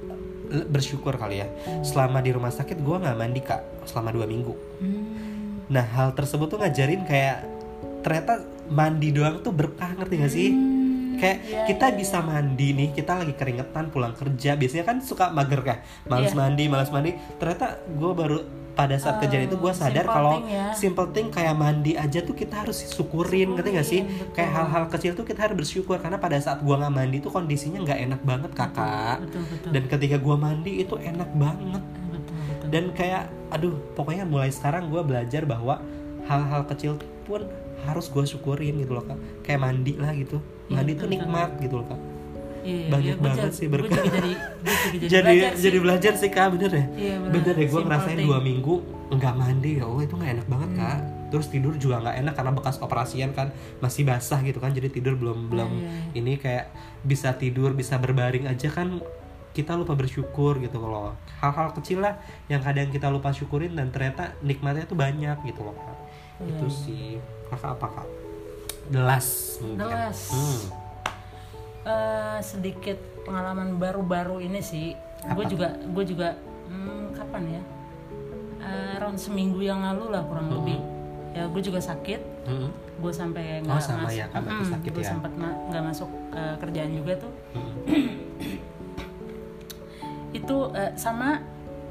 bersyukur 0.68 1.16
kali 1.16 1.40
ya 1.40 1.48
selama 1.82 2.20
di 2.20 2.30
rumah 2.30 2.52
sakit 2.52 2.76
gue 2.76 2.96
nggak 2.98 3.16
mandi 3.16 3.40
kak 3.40 3.64
selama 3.86 4.12
dua 4.12 4.26
minggu 4.26 4.52
Hmm. 4.78 5.64
nah 5.68 5.86
hal 5.86 6.12
tersebut 6.12 6.48
tuh 6.48 6.58
ngajarin 6.58 7.06
kayak 7.06 7.46
ternyata 8.02 8.42
mandi 8.68 9.10
doang 9.10 9.40
tuh 9.40 9.54
berkah 9.54 9.94
ngerti 9.94 10.16
gak 10.18 10.34
sih 10.34 10.50
Hmm. 10.50 11.16
kayak 11.16 11.38
iya, 11.46 11.60
kita 11.66 11.86
iya, 11.88 11.96
bisa 11.96 12.18
mandi 12.20 12.68
nih 12.74 12.90
kita 12.92 13.14
lagi 13.16 13.32
keringetan 13.32 13.88
pulang 13.88 14.12
kerja 14.12 14.58
biasanya 14.58 14.84
kan 14.84 14.98
suka 15.00 15.30
mager 15.30 15.62
kah 15.62 15.80
males 16.06 16.34
Iya. 16.34 16.40
mandi 16.40 16.64
males 16.66 16.90
mandi 16.90 17.12
ternyata 17.38 17.68
gue 17.86 18.12
baru 18.12 18.38
pada 18.72 18.96
saat 18.96 19.20
kejadian 19.20 19.52
itu 19.52 19.58
gue 19.60 19.74
sadar 19.76 20.06
simple 20.08 20.16
kalau 20.16 20.36
ya. 20.48 20.66
simple 20.74 21.08
thing 21.12 21.28
kayak 21.28 21.56
mandi 21.56 21.94
aja 22.00 22.20
tuh 22.24 22.34
kita 22.34 22.64
harus 22.66 22.78
syukurin 22.88 23.56
ngerti 23.56 23.70
gak 23.76 23.88
sih? 23.88 24.02
Syukurin, 24.04 24.20
betul. 24.24 24.36
kayak 24.36 24.52
hal-hal 24.56 24.84
kecil 24.88 25.12
tuh 25.14 25.26
kita 25.28 25.40
harus 25.46 25.56
bersyukur 25.60 25.98
karena 26.00 26.18
pada 26.18 26.38
saat 26.40 26.64
gua 26.64 26.80
nggak 26.82 26.94
mandi 26.94 27.18
tuh 27.20 27.32
kondisinya 27.32 27.80
nggak 27.84 28.00
enak 28.10 28.22
banget 28.24 28.52
kakak. 28.56 29.18
betul 29.28 29.44
betul. 29.48 29.70
Dan 29.76 29.84
ketika 29.92 30.18
gua 30.18 30.36
mandi 30.40 30.72
itu 30.82 30.96
enak 30.98 31.30
banget. 31.36 31.84
Betul 31.84 32.38
betul. 32.48 32.68
Dan 32.72 32.84
kayak 32.96 33.24
aduh 33.52 33.76
pokoknya 33.94 34.24
mulai 34.24 34.50
sekarang 34.50 34.88
gua 34.88 35.04
belajar 35.04 35.44
bahwa 35.44 35.84
hal-hal 36.26 36.64
kecil 36.70 36.96
pun 37.28 37.44
harus 37.82 38.14
gue 38.14 38.24
syukurin 38.30 38.78
gitu 38.78 38.94
loh 38.94 39.04
kak. 39.04 39.18
Kayak 39.42 39.60
mandi 39.66 39.98
lah 39.98 40.14
gitu. 40.14 40.38
Iya, 40.70 40.80
mandi 40.80 40.92
betul, 40.94 41.02
tuh 41.02 41.08
nikmat 41.10 41.50
gitu 41.60 41.76
loh 41.82 41.88
kak 41.90 42.11
Iya, 42.62 42.86
banyak 42.88 43.16
iya, 43.16 43.24
banget 43.24 43.52
sih 43.52 43.68
berkah. 43.68 43.98
jadi 43.98 44.32
jadi, 45.02 45.08
jadi 45.08 45.22
belajar 45.24 45.52
sih. 45.52 45.62
jadi 45.62 45.78
belajar 45.80 46.14
sih 46.16 46.30
kak 46.30 46.48
bener 46.52 46.72
ya 46.72 46.86
Iya, 46.92 47.16
bener. 47.20 47.32
bener 47.36 47.54
deh 47.54 47.68
gue 47.68 47.82
ngerasain 47.82 48.16
thing. 48.16 48.28
dua 48.28 48.40
minggu 48.40 48.76
nggak 49.12 49.34
mandi 49.34 49.72
ya 49.76 49.84
Allah 49.84 50.04
itu 50.04 50.14
nggak 50.14 50.32
enak 50.32 50.48
banget 50.48 50.70
Hmm. 50.70 50.80
kak 50.80 51.00
terus 51.28 51.48
tidur 51.48 51.74
juga 51.76 51.96
nggak 52.00 52.16
enak 52.20 52.34
karena 52.34 52.52
bekas 52.52 52.76
operasian 52.78 53.32
kan 53.32 53.48
masih 53.78 54.04
basah 54.04 54.40
gitu 54.42 54.58
kan 54.58 54.70
jadi 54.70 54.88
tidur 54.88 55.16
belum 55.16 55.48
belum 55.48 55.72
iya, 55.74 55.88
iya. 55.88 56.02
ini 56.14 56.34
kayak 56.36 56.66
bisa 57.02 57.32
tidur 57.34 57.72
bisa 57.72 57.96
berbaring 57.96 58.46
aja 58.46 58.68
kan 58.68 59.00
kita 59.52 59.74
lupa 59.74 59.94
bersyukur 59.94 60.60
gitu 60.60 60.78
loh 60.78 61.12
hal-hal 61.38 61.72
kecil 61.74 62.00
lah 62.00 62.20
yang 62.46 62.60
kadang 62.60 62.88
kita 62.88 63.08
lupa 63.08 63.30
syukurin 63.30 63.72
dan 63.72 63.90
ternyata 63.90 64.36
nikmatnya 64.40 64.84
tuh 64.84 64.96
banyak 64.96 65.40
gitu 65.46 65.62
loh 65.62 65.74
kak 65.74 65.98
Iya, 66.40 66.52
itu 66.52 66.66
iya. 66.66 66.78
sih 66.78 67.04
kakak 67.48 67.72
apa 67.76 67.88
kak 67.94 68.08
the 68.90 69.00
last 69.00 69.60
mungkin 69.60 69.78
The 69.78 69.88
last. 69.88 70.26
Hmm. 70.30 70.62
Eh, 71.82 72.40
sedikit 72.46 72.98
pengalaman 73.26 73.82
baru-baru 73.82 74.46
ini 74.46 74.62
sih. 74.62 74.94
Gue 75.34 75.46
juga 75.50 75.74
gue 75.82 76.04
juga 76.06 76.38
hmm, 76.70 77.18
kapan 77.18 77.58
ya? 77.58 77.62
Eh, 78.62 78.98
around 79.02 79.18
seminggu 79.18 79.66
yang 79.66 79.82
lalu 79.82 80.14
lah 80.14 80.22
kurang 80.30 80.54
lebih. 80.54 80.78
Ya 81.34 81.50
gue 81.50 81.62
juga 81.62 81.82
sakit. 81.82 82.22
Hmm. 82.42 82.70
gue 83.02 83.10
sampai 83.10 83.66
Oh, 83.66 83.70
nggak 83.70 83.82
sama 83.82 84.06
masuk 84.06 84.14
ya, 84.14 84.26
kan 84.30 84.42
sakit 84.46 84.92
gue 84.94 85.02
ya. 85.02 85.10
sempat 85.10 85.32
nggak 85.34 85.84
masuk 85.90 86.10
eh, 86.38 86.56
kerjaan 86.62 86.92
juga 86.94 87.14
tuh. 87.18 87.34
Hmm. 87.58 87.74
itu 90.38 90.58
eh, 90.78 90.92
sama 90.94 91.42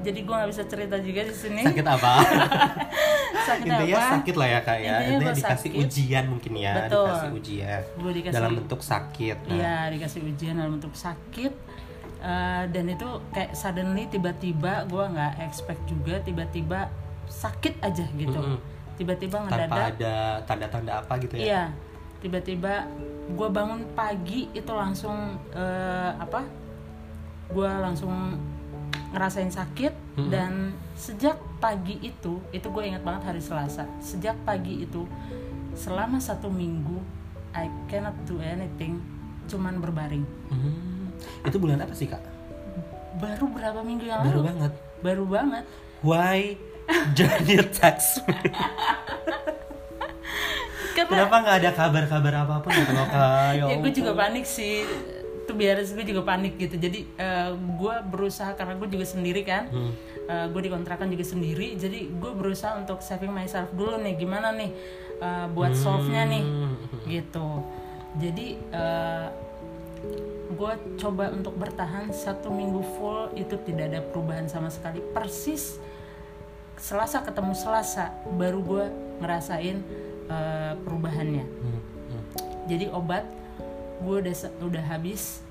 jadi 0.07 0.19
gue 0.23 0.35
nggak 0.39 0.51
bisa 0.55 0.63
cerita 0.71 1.03
juga 1.03 1.21
di 1.27 1.35
sini. 1.35 1.63
Sakit 1.67 1.87
apa 1.87 2.13
sakit 3.43 3.67
intinya 3.67 3.97
apa 3.97 4.11
sakit 4.13 4.35
lah 4.35 4.49
ya 4.49 4.61
kak 4.61 4.79
ya 4.79 4.91
Intinya 4.91 5.01
intinya 5.11 5.35
dikasih 5.35 5.71
sakit. 5.71 5.83
ujian 5.83 6.25
mungkin 6.27 6.53
ya 6.55 6.73
Betul. 6.77 7.01
dikasih 7.03 7.31
ujian 7.33 7.81
gue 7.97 8.13
dikasih 8.13 8.37
dalam 8.37 8.53
bentuk 8.55 8.81
sakit 8.83 9.37
nah. 9.43 9.55
Iya 9.55 9.77
dikasih 9.91 10.21
ujian 10.25 10.55
dalam 10.57 10.73
bentuk 10.77 10.95
sakit 10.95 11.53
Eh, 12.21 12.65
dan 12.69 12.85
itu 12.85 13.09
kayak 13.33 13.57
suddenly 13.57 14.05
tiba-tiba 14.05 14.85
gue 14.85 15.05
nggak 15.09 15.41
expect 15.41 15.81
juga 15.89 16.21
tiba-tiba 16.21 16.93
sakit 17.25 17.81
aja 17.81 18.05
gitu 18.13 18.37
Mm-mm. 18.37 18.61
tiba-tiba 19.01 19.41
tanpa 19.41 19.57
ngedadak 19.57 19.89
ada 19.97 20.15
tanda-tanda 20.45 20.93
apa 21.01 21.17
gitu 21.17 21.41
ya 21.41 21.43
iya 21.43 21.63
tiba-tiba 22.21 22.85
gue 23.25 23.49
bangun 23.49 23.89
pagi 23.97 24.53
itu 24.53 24.69
langsung 24.69 25.17
eh, 25.57 26.13
apa 26.13 26.45
gue 27.49 27.71
langsung 27.81 28.37
ngerasain 29.11 29.49
sakit 29.49 30.21
Mm-mm. 30.21 30.29
dan 30.29 30.77
sejak 30.93 31.41
pagi 31.61 32.01
itu 32.01 32.41
itu 32.51 32.67
gue 32.67 32.83
ingat 32.89 33.05
banget 33.05 33.23
hari 33.31 33.41
Selasa. 33.45 33.85
Sejak 34.01 34.35
pagi 34.43 34.83
itu 34.83 35.05
selama 35.77 36.19
satu 36.19 36.49
minggu 36.51 36.99
I 37.55 37.69
cannot 37.87 38.17
do 38.25 38.41
anything 38.41 38.99
cuman 39.47 39.79
berbaring. 39.79 40.25
Hmm. 40.51 41.13
itu 41.45 41.61
bulan 41.61 41.85
apa 41.85 41.93
sih 41.93 42.09
kak? 42.09 42.25
Baru 43.21 43.53
berapa 43.53 43.85
minggu 43.85 44.09
yang 44.09 44.25
baru 44.25 44.41
lalu? 44.41 44.49
banget. 44.49 44.73
Baru 45.05 45.25
banget. 45.29 45.65
Why 46.01 46.57
don't 47.13 47.45
you 47.47 47.61
text 47.71 48.25
me 48.25 48.35
karena 50.97 51.27
kenapa 51.27 51.35
nggak 51.43 51.57
ada 51.63 51.71
kabar-kabar 51.75 52.35
apa 52.45 52.55
pun 52.61 52.71
gitu 52.75 52.93
loh 52.93 53.07
kak? 53.09 53.51
Ya 53.61 53.65
ya 53.69 53.77
gue 53.79 53.93
juga 53.95 54.13
panik 54.17 54.45
sih 54.47 54.85
tuh 55.43 55.55
biar 55.55 55.79
gue 55.79 56.05
juga 56.05 56.23
panik 56.23 56.57
gitu 56.57 56.77
jadi 56.77 57.01
gue 57.75 57.95
berusaha 58.07 58.53
karena 58.53 58.75
gue 58.75 58.89
juga 58.89 59.05
sendiri 59.05 59.43
kan 59.43 59.67
Hmm. 59.69 59.93
gue 60.49 60.61
dikontrakan 60.63 61.11
juga 61.11 61.25
sendiri 61.25 61.75
jadi 61.75 62.07
gue 62.07 62.33
berusaha 62.33 62.77
untuk 62.77 63.01
saving 63.01 63.31
myself 63.31 63.67
dulu 63.73 63.99
nih 63.99 64.15
gimana 64.15 64.51
nih 64.51 64.71
eh, 65.19 65.47
buat 65.51 65.75
solve 65.75 66.07
nya 66.07 66.23
nih 66.25 66.43
Hmm. 66.43 66.75
gitu 67.05 67.49
jadi 68.15 68.47
gue 70.51 70.73
coba 70.99 71.31
untuk 71.31 71.55
bertahan 71.55 72.11
satu 72.11 72.51
minggu 72.51 72.83
full 72.95 73.31
itu 73.35 73.55
tidak 73.61 73.85
ada 73.87 74.01
perubahan 74.03 74.47
sama 74.47 74.67
sekali 74.67 74.99
persis 75.11 75.79
selasa 76.75 77.21
ketemu 77.21 77.53
selasa 77.53 78.11
baru 78.31 78.59
gue 78.61 78.85
ngerasain 79.19 79.79
eh, 80.27 80.73
perubahannya 80.81 81.45
Hmm. 81.45 81.81
Hmm. 82.09 82.23
jadi 82.67 82.91
obat 82.91 83.25
gue 84.01 84.17
udah 84.25 84.35
udah 84.65 84.85
habis 84.89 85.45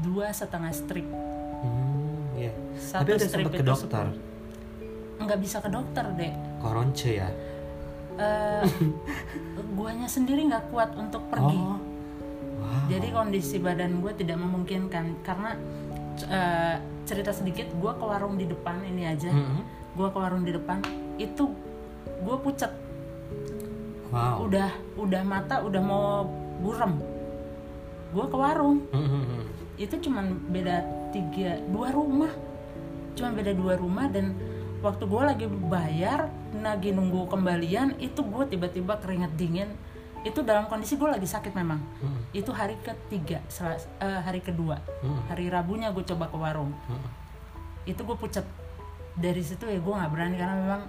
dua 0.00 0.30
setengah 0.30 0.72
strip. 0.72 1.04
Hmm, 1.04 2.38
iya. 2.38 2.54
Satu 2.78 3.04
tapi 3.04 3.10
udah 3.18 3.28
strip 3.28 3.46
ke 3.52 3.64
dokter? 3.64 4.06
Nggak 5.22 5.38
bisa 5.38 5.56
ke 5.62 5.68
dokter 5.70 6.04
deh 6.16 6.32
koronce 6.62 7.10
ya? 7.18 7.28
Eh, 8.16 8.64
guanya 9.76 10.06
sendiri 10.06 10.46
nggak 10.46 10.70
kuat 10.70 10.94
untuk 10.94 11.26
pergi. 11.28 11.58
Oh. 11.58 11.78
Wow. 12.62 12.86
Jadi 12.86 13.08
kondisi 13.10 13.56
badan 13.58 13.98
gue 13.98 14.12
tidak 14.14 14.38
memungkinkan. 14.38 15.26
Karena 15.26 15.58
eh, 16.22 16.76
cerita 17.02 17.34
sedikit 17.34 17.66
gue 17.74 17.92
ke 17.92 18.04
warung 18.06 18.38
di 18.38 18.46
depan 18.46 18.80
ini 18.86 19.10
aja. 19.10 19.30
Hmm. 19.30 19.66
gue 19.92 20.08
ke 20.08 20.16
warung 20.16 20.40
di 20.40 20.56
depan 20.56 20.80
itu 21.20 21.52
gue 22.00 22.36
pucet. 22.40 22.72
Wow. 24.08 24.48
Udah 24.48 24.72
udah 24.96 25.20
mata 25.20 25.60
udah 25.60 25.82
mau 25.84 26.24
burem 26.64 27.11
gue 28.12 28.24
ke 28.28 28.36
warung. 28.36 28.84
Hmm, 28.92 29.08
hmm, 29.08 29.24
hmm. 29.24 29.42
itu 29.80 29.94
cuman 30.04 30.24
beda 30.52 30.76
tiga 31.10 31.58
dua 31.72 31.88
rumah. 31.90 32.30
Cuman 33.16 33.32
beda 33.34 33.52
dua 33.56 33.74
rumah 33.80 34.06
dan 34.12 34.36
waktu 34.84 35.04
gue 35.08 35.22
lagi 35.24 35.46
bayar 35.48 36.28
lagi 36.52 36.92
nunggu 36.92 37.26
kembalian 37.32 37.96
itu 37.96 38.20
gue 38.20 38.44
tiba-tiba 38.52 39.00
keringet 39.00 39.32
dingin. 39.34 39.70
Itu 40.22 40.46
dalam 40.46 40.70
kondisi 40.70 40.94
gue 40.94 41.08
lagi 41.10 41.26
sakit 41.26 41.50
memang. 41.56 41.80
Hmm. 41.98 42.20
itu 42.30 42.48
hari 42.54 42.78
ketiga 42.80 43.42
Selas- 43.50 43.90
eh, 43.98 44.20
hari 44.22 44.38
kedua. 44.44 44.78
Hmm. 45.02 45.24
hari 45.26 45.48
rabunya 45.48 45.90
gue 45.90 46.04
coba 46.04 46.28
ke 46.28 46.36
warung. 46.36 46.70
Hmm. 46.86 47.08
itu 47.82 47.98
gue 47.98 48.14
pucat 48.14 48.46
dari 49.18 49.42
situ 49.42 49.66
ya 49.66 49.82
gue 49.82 49.90
nggak 49.90 50.12
berani 50.14 50.36
karena 50.38 50.54
memang 50.54 50.82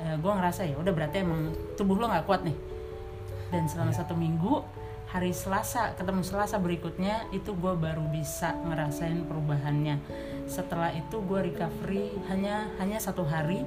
gue 0.00 0.32
ngerasa 0.32 0.64
ya 0.64 0.80
udah 0.80 0.96
berarti 0.96 1.20
emang 1.20 1.52
tubuh 1.76 2.00
lo 2.00 2.08
nggak 2.08 2.24
kuat 2.24 2.40
nih. 2.46 2.56
Dan 3.52 3.68
selama 3.68 3.92
satu 3.92 4.16
minggu 4.16 4.64
hari 5.10 5.34
Selasa 5.34 5.98
ketemu 5.98 6.22
Selasa 6.22 6.56
berikutnya 6.62 7.26
itu 7.34 7.50
gue 7.58 7.74
baru 7.74 8.06
bisa 8.14 8.54
ngerasain 8.62 9.26
perubahannya. 9.26 9.98
Setelah 10.46 10.94
itu 10.94 11.18
gue 11.26 11.50
recovery 11.50 12.14
hanya 12.30 12.70
hanya 12.78 13.02
satu 13.02 13.26
hari. 13.26 13.66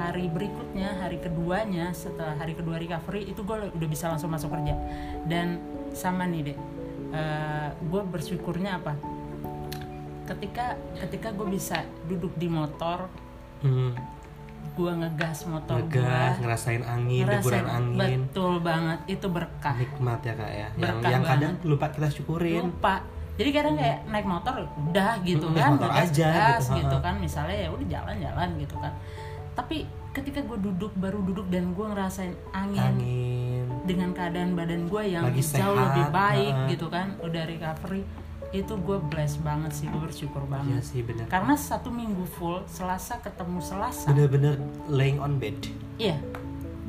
Hari 0.00 0.32
berikutnya 0.32 0.96
hari 1.04 1.20
keduanya 1.20 1.92
setelah 1.92 2.40
hari 2.40 2.56
kedua 2.56 2.80
recovery 2.80 3.28
itu 3.28 3.44
gue 3.44 3.68
udah 3.68 3.88
bisa 3.88 4.08
langsung 4.08 4.32
masuk 4.32 4.48
kerja. 4.56 4.74
Dan 5.28 5.60
sama 5.92 6.24
nih 6.24 6.52
deh 6.52 6.58
gue 7.78 8.02
bersyukurnya 8.08 8.80
apa? 8.80 8.96
Ketika 10.28 10.76
ketika 11.04 11.32
gue 11.36 11.48
bisa 11.52 11.84
duduk 12.08 12.32
di 12.36 12.48
motor 12.48 13.08
Hmm. 13.58 13.90
Gue 14.78 14.92
ngegas 14.94 15.38
motor 15.44 15.76
Ngegas, 15.76 16.32
gue 16.32 16.40
ngerasain 16.40 16.82
angin, 16.84 17.24
deburan 17.24 17.66
angin, 17.66 18.18
betul 18.24 18.52
banget 18.60 18.98
itu 19.08 19.26
berkah 19.26 19.74
nikmat 19.74 20.20
ya 20.22 20.32
kak 20.32 20.50
ya. 20.52 20.68
Yang 20.68 20.78
Berkah 20.78 21.10
yang 21.10 21.22
kadang 21.24 21.52
banget. 21.56 21.68
lupa 21.68 21.86
kita 21.88 22.08
syukurin. 22.08 22.62
lupa 22.64 22.94
jadi 23.34 23.50
kadang 23.52 23.74
kayak 23.74 23.98
naik 24.06 24.26
motor 24.26 24.54
udah 24.80 25.12
gitu 25.22 25.44
Mm, 25.44 25.52
naik 25.52 25.60
kan 25.60 25.70
motor 25.72 25.90
ngegas, 25.90 26.08
aja 26.08 26.30
gas 26.30 26.64
gitu, 26.64 26.74
gitu 26.76 26.96
kan 26.98 27.14
misalnya 27.18 27.56
ya 27.56 27.68
udah 27.68 27.86
jalan-jalan 27.88 28.48
gitu 28.56 28.76
kan 28.76 28.92
tapi 29.52 29.76
ketika 30.10 30.40
gue 30.40 30.58
duduk 30.60 30.92
baru 30.94 31.18
duduk 31.20 31.46
dan 31.46 31.70
gue 31.70 31.86
ngerasain 31.88 32.34
angin, 32.50 32.94
Angin. 32.94 33.66
dengan 33.84 34.10
keadaan 34.10 34.54
badan 34.54 34.86
gue 34.86 35.02
yang 35.04 35.24
Lagi 35.24 35.42
jauh 35.44 35.74
sehat, 35.74 35.82
lebih 35.88 36.06
baik 36.08 36.54
ha-ha. 36.56 36.68
gitu 36.68 36.86
kan 36.86 37.06
udah 37.18 37.42
recovery 37.44 38.02
itu 38.50 38.74
gue 38.74 38.98
blessed 39.02 39.40
banget 39.40 39.72
sih 39.74 39.86
gue 39.86 40.00
bersyukur 40.00 40.40
Iya 40.42 40.50
banget 40.50 40.82
sih 40.82 41.00
benar. 41.00 41.26
karena 41.26 41.54
satu 41.54 41.88
minggu 41.88 42.24
full 42.30 42.64
selasa 42.64 43.18
ketemu 43.18 43.60
selasa 43.60 44.08
Bener-bener 44.08 44.56
laying 44.86 45.18
on 45.18 45.36
bed. 45.36 45.56
iya 45.96 46.16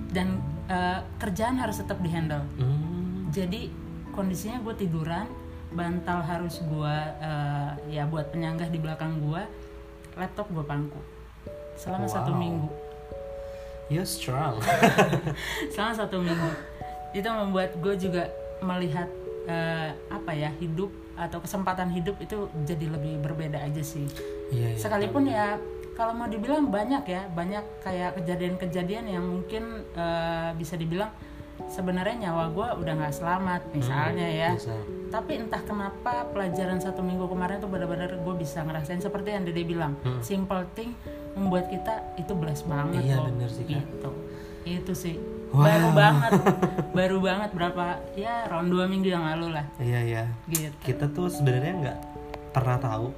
dan 0.08 0.40
eh, 0.66 1.00
kerjaan 1.18 1.56
harus 1.56 1.78
tetap 1.78 2.00
dihandle 2.00 2.48
Hmm. 2.56 3.28
jadi 3.30 3.68
kondisinya 4.10 4.60
gue 4.62 4.76
tiduran 4.78 5.28
bantal 5.70 6.20
harus 6.22 6.60
gue 6.62 6.96
eh, 7.20 7.70
ya 7.92 8.04
buat 8.04 8.30
penyanggah 8.30 8.68
di 8.68 8.78
belakang 8.78 9.20
gue 9.20 9.44
laptop 10.16 10.48
gue 10.50 10.64
pangku 10.64 10.98
selama 11.76 12.06
satu 12.06 12.32
Wow. 12.32 12.40
minggu 12.40 12.70
You're 13.90 14.06
strong. 14.06 14.62
selama 15.74 15.98
satu 15.98 16.22
minggu 16.22 16.50
itu 17.12 17.26
membuat 17.28 17.74
gue 17.76 17.96
juga 17.98 18.30
melihat 18.60 19.10
eh, 19.44 19.90
apa 20.08 20.30
ya 20.30 20.54
hidup 20.56 20.94
atau 21.20 21.44
kesempatan 21.44 21.92
hidup 21.92 22.16
itu 22.18 22.48
jadi 22.64 22.88
lebih 22.88 23.20
berbeda 23.20 23.60
aja 23.60 23.84
sih 23.84 24.08
iya, 24.50 24.72
iya. 24.72 24.80
sekalipun 24.80 25.28
ya 25.28 25.60
kalau 25.94 26.16
mau 26.16 26.32
dibilang 26.32 26.72
banyak 26.72 27.04
ya 27.04 27.28
banyak 27.30 27.84
kayak 27.84 28.16
kejadian-kejadian 28.16 29.06
yang 29.12 29.24
mungkin 29.28 29.84
eh, 29.94 30.56
bisa 30.56 30.80
dibilang 30.80 31.12
sebenarnya 31.68 32.32
nyawa 32.32 32.56
gue 32.56 32.68
udah 32.80 32.94
nggak 32.96 33.12
selamat 33.14 33.62
misalnya 33.76 34.24
ya 34.24 34.50
Bisa. 34.56 34.72
tapi 35.12 35.44
entah 35.44 35.60
kenapa 35.60 36.24
pelajaran 36.32 36.80
satu 36.80 37.04
minggu 37.04 37.28
kemarin 37.28 37.60
tuh 37.60 37.68
benar-benar 37.68 38.16
gue 38.16 38.36
bisa 38.40 38.64
ngerasain 38.64 39.04
seperti 39.04 39.36
yang 39.36 39.44
Dede 39.44 39.68
bilang 39.68 40.00
simple 40.24 40.64
thing 40.72 40.96
membuat 41.36 41.68
kita 41.68 42.16
itu 42.16 42.32
blessed 42.32 42.64
banget 42.64 43.04
Hmm. 43.04 43.12
Iya, 43.12 43.16
loh 43.20 43.26
bener 43.28 43.50
sih, 43.52 43.64
Kak. 43.68 43.76
gitu 43.76 44.12
itu 44.64 44.94
sih 44.96 45.16
Wow. 45.50 45.66
baru 45.66 45.90
banget. 45.92 46.32
Baru 46.98 47.18
banget 47.20 47.50
berapa? 47.54 47.86
Ya 48.14 48.46
round 48.46 48.70
dua 48.70 48.86
minggu 48.86 49.10
yang 49.10 49.26
lalu 49.26 49.58
lah. 49.58 49.66
Iya 49.78 50.00
iya. 50.04 50.24
Gitu. 50.46 50.74
Kita 50.84 51.10
tuh 51.10 51.26
sebenarnya 51.26 51.74
nggak 51.76 51.98
pernah 52.52 52.78
tahu 52.78 53.10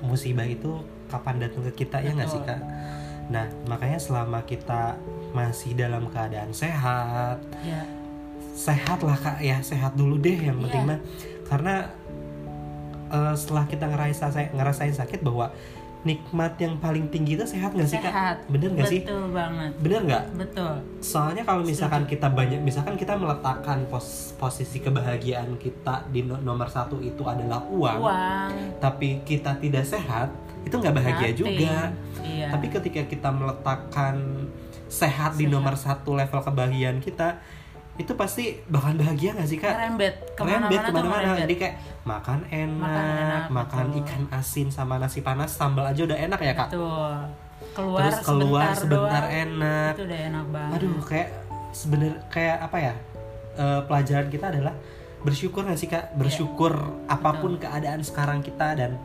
musibah 0.00 0.44
itu 0.44 0.80
kapan 1.08 1.40
datang 1.40 1.64
ke 1.68 1.84
kita 1.84 2.00
ya 2.00 2.12
nggak 2.12 2.30
sih 2.30 2.40
kak? 2.40 2.60
Nah 3.28 3.48
makanya 3.64 3.96
selama 3.96 4.44
kita 4.44 4.96
masih 5.32 5.74
dalam 5.74 6.08
keadaan 6.08 6.52
sehat 6.52 7.40
ya. 7.60 7.82
sehat 8.54 9.00
lah 9.00 9.16
kak 9.16 9.38
ya. 9.40 9.60
Sehat 9.60 9.92
dulu 9.92 10.16
deh 10.16 10.36
yang 10.36 10.56
penting 10.60 10.84
Iya. 10.84 10.90
mah. 10.94 11.00
Karena 11.44 11.74
eh, 13.10 13.34
setelah 13.36 13.64
kita 13.64 13.84
ngerasa 13.86 14.32
ngerasain 14.52 14.94
sakit 14.94 15.20
bahwa 15.20 15.52
nikmat 16.04 16.60
yang 16.60 16.76
paling 16.76 17.08
tinggi 17.08 17.34
itu 17.34 17.48
sehat 17.48 17.72
nggak 17.72 17.88
sih 17.88 17.96
sehat. 17.96 18.44
Kak 18.44 18.52
bener 18.52 18.76
nggak 18.76 18.88
sih? 18.92 19.00
Betul 19.02 19.24
banget. 19.32 19.72
Bener 19.80 20.00
nggak? 20.04 20.24
Betul. 20.36 20.74
Soalnya 21.00 21.42
kalau 21.48 21.64
misalkan 21.64 22.04
kita 22.04 22.28
banyak 22.28 22.60
misalkan 22.60 22.94
kita 23.00 23.16
meletakkan 23.16 23.88
pos- 23.88 24.36
posisi 24.36 24.84
kebahagiaan 24.84 25.56
kita 25.56 26.04
di 26.12 26.28
no- 26.28 26.44
nomor 26.44 26.68
satu 26.68 27.00
itu 27.00 27.24
adalah 27.24 27.64
uang, 27.64 27.98
uang. 28.04 28.50
tapi 28.84 29.24
kita 29.24 29.56
tidak 29.56 29.88
sehat 29.88 30.28
itu 30.64 30.76
nggak 30.76 30.94
bahagia 30.96 31.32
nothing. 31.32 31.40
juga. 31.40 31.76
iya. 32.20 32.48
Tapi 32.52 32.66
ketika 32.68 33.02
kita 33.08 33.28
meletakkan 33.32 34.44
sehat 34.88 35.40
di 35.40 35.48
nomor 35.48 35.74
satu 35.74 36.14
level 36.14 36.44
kebahagiaan 36.44 37.00
kita 37.00 37.40
itu 37.94 38.12
pasti 38.18 38.58
bakal 38.66 38.98
bahagia 38.98 39.38
nggak 39.38 39.46
sih 39.46 39.58
kak? 39.62 39.70
Rembet 39.70 40.14
ke 40.34 40.42
mana-mana 40.42 40.70
tuh 40.82 40.82
ke 40.82 40.92
mana-mana. 40.98 41.38
jadi 41.46 41.54
kayak 41.54 41.74
makan 42.02 42.40
enak 42.50 42.82
Makan 42.82 43.04
enak, 43.06 43.44
makan 43.54 43.84
betul. 43.86 44.00
ikan 44.02 44.22
asin 44.34 44.68
sama 44.74 44.94
nasi 44.98 45.22
panas 45.22 45.54
sambal 45.54 45.86
aja 45.86 46.02
udah 46.02 46.18
enak 46.18 46.40
ya 46.42 46.52
kak? 46.58 46.68
Betul. 46.74 47.14
keluar 47.74 48.06
terus 48.06 48.18
keluar 48.22 48.70
sebentar, 48.70 48.74
sebentar 48.78 49.22
doang, 49.26 49.42
enak. 49.46 49.92
Itu 49.94 50.02
udah 50.06 50.20
enak 50.30 50.44
banget. 50.50 50.74
Aduh 50.78 50.98
kayak 51.06 51.28
sebener 51.70 52.12
kayak 52.30 52.56
apa 52.62 52.76
ya? 52.78 52.94
Eh, 53.54 53.80
pelajaran 53.86 54.28
kita 54.30 54.46
adalah 54.50 54.74
bersyukur 55.22 55.62
nggak 55.62 55.78
sih 55.78 55.88
kak? 55.90 56.04
Bersyukur 56.18 56.72
apa 57.06 57.30
pun 57.38 57.58
keadaan 57.58 58.02
sekarang 58.02 58.42
kita 58.42 58.74
dan 58.74 58.98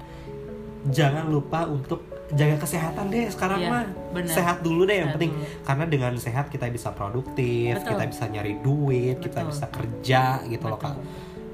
jangan 0.89 1.29
lupa 1.29 1.69
untuk 1.69 2.18
jaga 2.31 2.55
kesehatan 2.57 3.05
deh 3.07 3.25
sekarang 3.27 3.59
Iya, 3.59 3.69
mah 3.69 3.83
bener. 4.11 4.29
sehat 4.29 4.57
dulu 4.59 4.83
deh 4.83 4.97
yang 4.97 5.09
Sehat 5.09 5.15
penting 5.15 5.31
dulu. 5.33 5.45
karena 5.63 5.85
dengan 5.85 6.13
sehat 6.15 6.45
kita 6.47 6.65
bisa 6.67 6.89
produktif 6.91 7.73
Betul. 7.75 7.89
kita 7.89 8.03
bisa 8.05 8.23
nyari 8.25 8.53
duit 8.59 9.17
kita 9.17 9.39
Betul. 9.39 9.49
bisa 9.49 9.65
kerja 9.67 10.21
gitu 10.45 10.65
loh 10.65 10.77
kak 10.77 10.93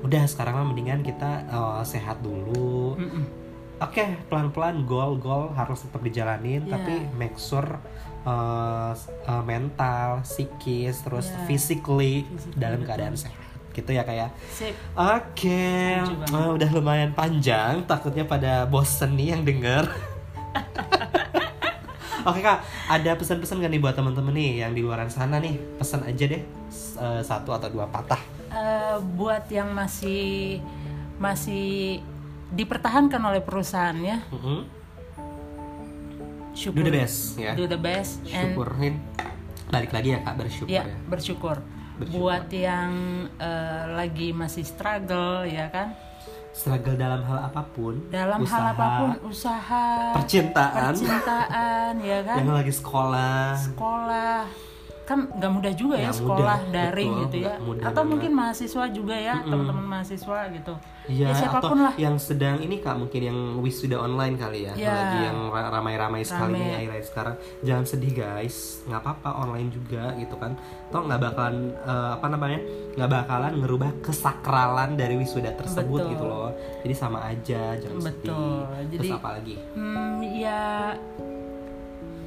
udah 0.02 0.24
sekarang 0.26 0.54
mah 0.54 0.68
mendingan 0.68 1.02
kita 1.02 1.32
eh, 1.44 1.82
sehat 1.84 2.20
dulu. 2.20 2.94
Oke, 3.78 4.08
pelan-pelan 4.26 4.86
goal-goal 4.86 5.52
harus 5.52 5.82
tetap 5.82 6.00
dijalanin, 6.00 6.64
Iya. 6.64 6.72
tapi 6.72 6.96
make 7.12 7.36
sure 7.36 7.68
uh, 8.24 8.96
uh, 8.96 9.44
mental, 9.44 10.24
psikis, 10.24 11.02
terus 11.02 11.28
Iya. 11.28 11.44
physically 11.44 12.16
Physically, 12.24 12.56
dalam 12.56 12.80
betul. 12.80 12.90
keadaan 12.90 13.16
sehat. 13.16 13.44
Gitu 13.74 13.92
ya 13.92 14.02
kayak. 14.02 14.32
sip 14.48 14.72
Oke, 14.96 15.68
banget. 16.00 16.32
uh, 16.32 16.56
udah 16.56 16.70
lumayan 16.72 17.12
panjang, 17.12 17.84
takutnya 17.84 18.24
pada 18.24 18.64
bosen 18.64 19.12
nih 19.14 19.36
yang 19.36 19.44
denger. 19.44 19.84
Oke 22.26 22.42
kak, 22.42 22.60
ada 22.88 23.12
pesan-pesan 23.14 23.60
gak 23.60 23.70
nih 23.70 23.78
buat 23.78 23.94
temen-temen 23.94 24.34
nih 24.34 24.52
yang 24.60 24.72
di 24.72 24.82
luaran 24.82 25.08
sana 25.08 25.38
nih? 25.38 25.62
Pesan 25.78 26.02
aja 26.02 26.26
deh, 26.26 26.42
uh, 26.98 27.22
satu 27.22 27.54
atau 27.54 27.70
dua 27.70 27.86
patah. 27.86 28.18
Eh, 28.48 28.98
buat 29.14 29.46
yang 29.48 29.70
masih 29.70 30.58
masih 31.16 32.00
dipertahankan 32.48 33.20
oleh 33.20 33.40
perusahaannya 33.40 34.18
Mhm. 34.28 34.60
syukur 36.52 36.82
Do 36.82 36.88
the 36.88 36.96
best 36.96 37.20
ya. 37.36 37.52
do 37.54 37.66
the 37.66 37.78
best 37.78 38.24
and 38.26 38.56
Syukurin. 38.56 38.96
Balik 39.68 39.92
lagi 39.92 40.10
ya 40.12 40.20
kak, 40.22 40.34
bersyukur 40.36 40.72
ya 40.72 40.82
ya. 40.82 40.96
bersyukur. 41.06 41.58
Bersyukur. 41.96 42.16
buat 42.18 42.48
yang 42.50 42.92
eh, 43.38 43.84
lagi 43.94 44.32
masih 44.32 44.64
struggle 44.64 45.44
ya 45.44 45.68
kan 45.70 45.96
struggle 46.56 46.96
dalam 46.96 47.20
hal 47.28 47.52
apa 47.52 47.62
pun 47.76 48.00
dalam 48.08 48.40
hal 48.40 48.48
usaha, 48.48 48.72
apa 48.72 48.86
pun 48.96 49.10
usaha 49.28 49.86
percintaan. 50.16 50.92
percintaan 50.96 51.94
ya 52.00 52.20
kan? 52.24 52.38
Yang 52.40 52.56
lagi 52.56 52.74
sekolah. 52.80 53.44
Sekolah 53.60 54.40
kan 55.06 55.30
nggak 55.30 55.52
mudah 55.52 55.70
juga 55.72 55.96
ya 55.96 56.10
Nggak 56.10 56.18
sekolah 56.18 56.58
mudah, 56.60 56.74
daring 56.74 57.12
betul, 57.12 57.24
gitu 57.24 57.38
ya. 57.40 57.54
Mudah 57.60 57.86
atau 57.88 58.04
mungkin 58.04 58.32
mahasiswa 58.34 58.84
juga 58.90 59.16
ya 59.16 59.36
teman-teman 59.40 59.86
mahasiswa 59.88 60.40
gitu. 60.50 60.74
Ya, 61.06 61.14
ya 61.22 61.28
atau 61.30 61.38
siapa 61.38 61.60
pun 61.62 61.78
lah. 61.80 61.94
yang 61.96 62.18
sedang 62.18 62.58
ini 62.58 62.82
kak 62.82 62.98
mungkin 62.98 63.22
yang 63.22 63.40
wisuda 63.62 63.94
online 63.96 64.34
kali 64.36 64.66
ya, 64.66 64.74
Ya. 64.74 64.90
lagi 64.90 65.20
yang 65.24 65.40
ra- 65.48 65.70
ramai-ramai 65.72 66.26
sekali 66.26 66.58
nih 66.58 66.74
akhir-akhir 66.76 67.06
sekarang. 67.06 67.36
Jangan 67.62 67.86
sedih 67.86 68.12
guys. 68.16 68.56
Nggak 68.84 69.00
apa-apa 69.00 69.30
online 69.40 69.70
juga 69.70 70.04
gitu 70.16 70.34
kan. 70.36 70.58
Toh 70.90 71.02
nggak 71.04 71.22
bakalan 71.22 71.56
eh, 71.78 72.10
apa 72.12 72.26
namanya 72.26 72.60
nggak 72.96 73.12
bakalan 73.12 73.54
ngerubah 73.56 73.92
kesakralan 74.02 74.90
dari 74.96 75.14
wisuda 75.16 75.54
tersebut 75.54 76.02
Betul. 76.02 76.12
gitu 76.12 76.26
loh. 76.26 76.50
Jadi 76.82 76.94
sama 76.94 77.22
aja 77.24 77.78
jangan 77.78 78.02
Betul. 78.02 78.10
sedih 78.10 78.58
Jadi- 78.66 78.98
terus 78.98 79.14
apa 79.14 79.30
lagi? 79.32 79.56
Hmm, 79.78 80.18
ya 80.26 80.98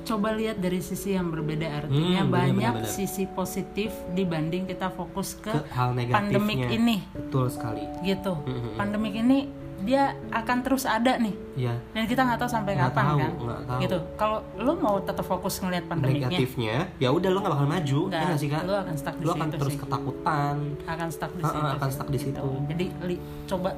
coba 0.09 0.29
lihat 0.33 0.57
dari 0.57 0.81
sisi 0.81 1.13
yang 1.13 1.29
berbeda 1.29 1.67
artinya 1.79 2.23
Hmm, 2.23 2.33
banyak 2.33 2.57
bener, 2.75 2.83
bener. 2.83 2.91
sisi 2.91 3.29
positif 3.29 3.93
dibanding 4.11 4.65
kita 4.65 4.89
fokus 4.91 5.37
ke, 5.37 5.53
ke 5.53 5.61
hal 5.71 5.93
negatifnya. 5.93 6.17
pandemik 6.17 6.61
ini. 6.67 6.97
Betul 7.11 7.47
sekali. 7.47 7.85
Gitu. 8.01 8.33
Hmm, 8.33 8.75
pandemik 8.75 9.15
ini 9.15 9.39
dia 9.79 10.11
akan 10.29 10.59
terus 10.61 10.83
ada 10.83 11.15
nih. 11.17 11.31
Ya 11.55 11.79
dan 11.93 12.05
kita 12.05 12.21
nggak 12.21 12.41
tahu 12.41 12.51
sampai 12.51 12.75
Nggak 12.75 12.91
kapan 12.91 13.05
tahu, 13.05 13.19
kan. 13.19 13.31
tahu. 13.63 13.81
gitu. 13.81 13.99
Kalau 14.17 14.39
lu 14.57 14.73
mau 14.77 14.97
tetap 14.99 15.23
fokus 15.23 15.55
ngelihat 15.59 15.85
pandemiknya 15.87 16.27
negatifnya 16.27 16.77
ya 16.97 17.09
udah 17.09 17.29
lo 17.29 17.39
nggak 17.39 17.55
bakal 17.55 17.69
maju. 17.69 18.01
Nggak, 18.05 18.17
ya 18.17 18.27
nggak 18.27 18.39
sih 18.39 18.49
kak? 18.49 18.63
Lu 18.65 18.75
akan 18.75 18.95
stuck 18.97 19.15
di 19.15 19.23
Lo 19.23 19.31
akan 19.31 19.39
situ 19.45 19.57
terus 19.57 19.73
sih. 19.73 19.81
ketakutan. 19.81 20.57
Akan 20.85 21.09
stuck 21.09 21.33
di 21.33 21.43
situ 21.45 21.59
akan 21.71 21.89
stuck 21.89 22.09
di 22.09 22.19
situ. 22.19 22.49
jadi 22.67 22.85
li- 23.05 23.23
coba 23.45 23.71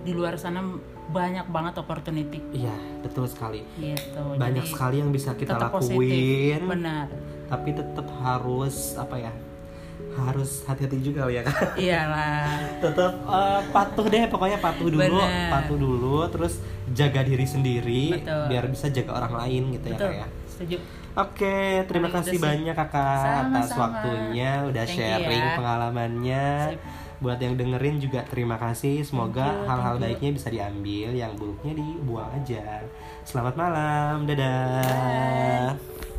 di 0.00 0.12
luar 0.12 0.34
sana 0.36 0.60
banyak 1.10 1.46
banget 1.50 1.74
opportunity 1.78 2.38
iya 2.54 2.74
betul 3.02 3.26
sekali 3.26 3.66
gitu 3.76 4.22
banyak 4.38 4.64
Jadi, 4.64 4.72
sekali 4.72 4.96
yang 5.02 5.10
bisa 5.10 5.34
kita 5.34 5.58
lakuin 5.58 5.82
positif 5.82 6.58
benar 6.64 7.06
tapi 7.50 7.68
tetap 7.74 8.06
harus 8.22 8.94
apa 8.94 9.16
ya 9.18 9.32
harus 10.10 10.66
hati-hati 10.66 10.98
juga 11.02 11.26
ya 11.30 11.42
kak 11.46 11.74
iyalah 11.86 12.50
tetap 12.82 13.12
eh, 13.14 13.60
patuh 13.70 14.06
deh 14.06 14.24
pokoknya 14.26 14.58
patuh 14.58 14.86
dulu 14.90 15.18
Benar. 15.18 15.50
patuh 15.50 15.76
dulu 15.78 16.18
terus 16.30 16.58
jaga 16.90 17.22
diri 17.22 17.46
sendiri 17.46 18.04
Betul. 18.18 18.42
biar 18.50 18.64
bisa 18.70 18.86
jaga 18.90 19.10
orang 19.22 19.34
lain 19.46 19.62
gitu 19.78 19.86
ya 19.90 19.96
betul 19.98 20.10
kak 20.10 20.18
ya 20.18 20.26
setuju 20.46 20.78
Oke, 21.10 21.82
terima 21.90 22.06
Paling 22.06 22.22
kasih 22.22 22.30
udah 22.30 22.38
sih. 22.38 22.46
banyak 22.62 22.74
kakak 22.78 23.18
atas 23.18 23.66
Sama-sama. 23.66 23.82
waktunya, 23.82 24.50
udah 24.62 24.84
Thank 24.86 24.94
you 24.94 25.02
sharing 25.10 25.42
ya. 25.42 25.54
pengalamannya. 25.58 26.46
Sip. 26.70 26.80
Buat 27.20 27.38
yang 27.44 27.54
dengerin 27.60 28.00
juga 28.00 28.24
terima 28.24 28.56
kasih. 28.56 29.04
Semoga 29.04 29.44
hal-hal 29.68 30.00
baiknya 30.00 30.32
bisa 30.32 30.48
diambil, 30.48 31.12
yang 31.12 31.36
buruknya 31.36 31.76
dibuang 31.76 32.32
aja. 32.32 32.80
Selamat 33.28 33.54
malam, 33.60 34.24
dadah. 34.24 35.76
Bye. 35.76 36.09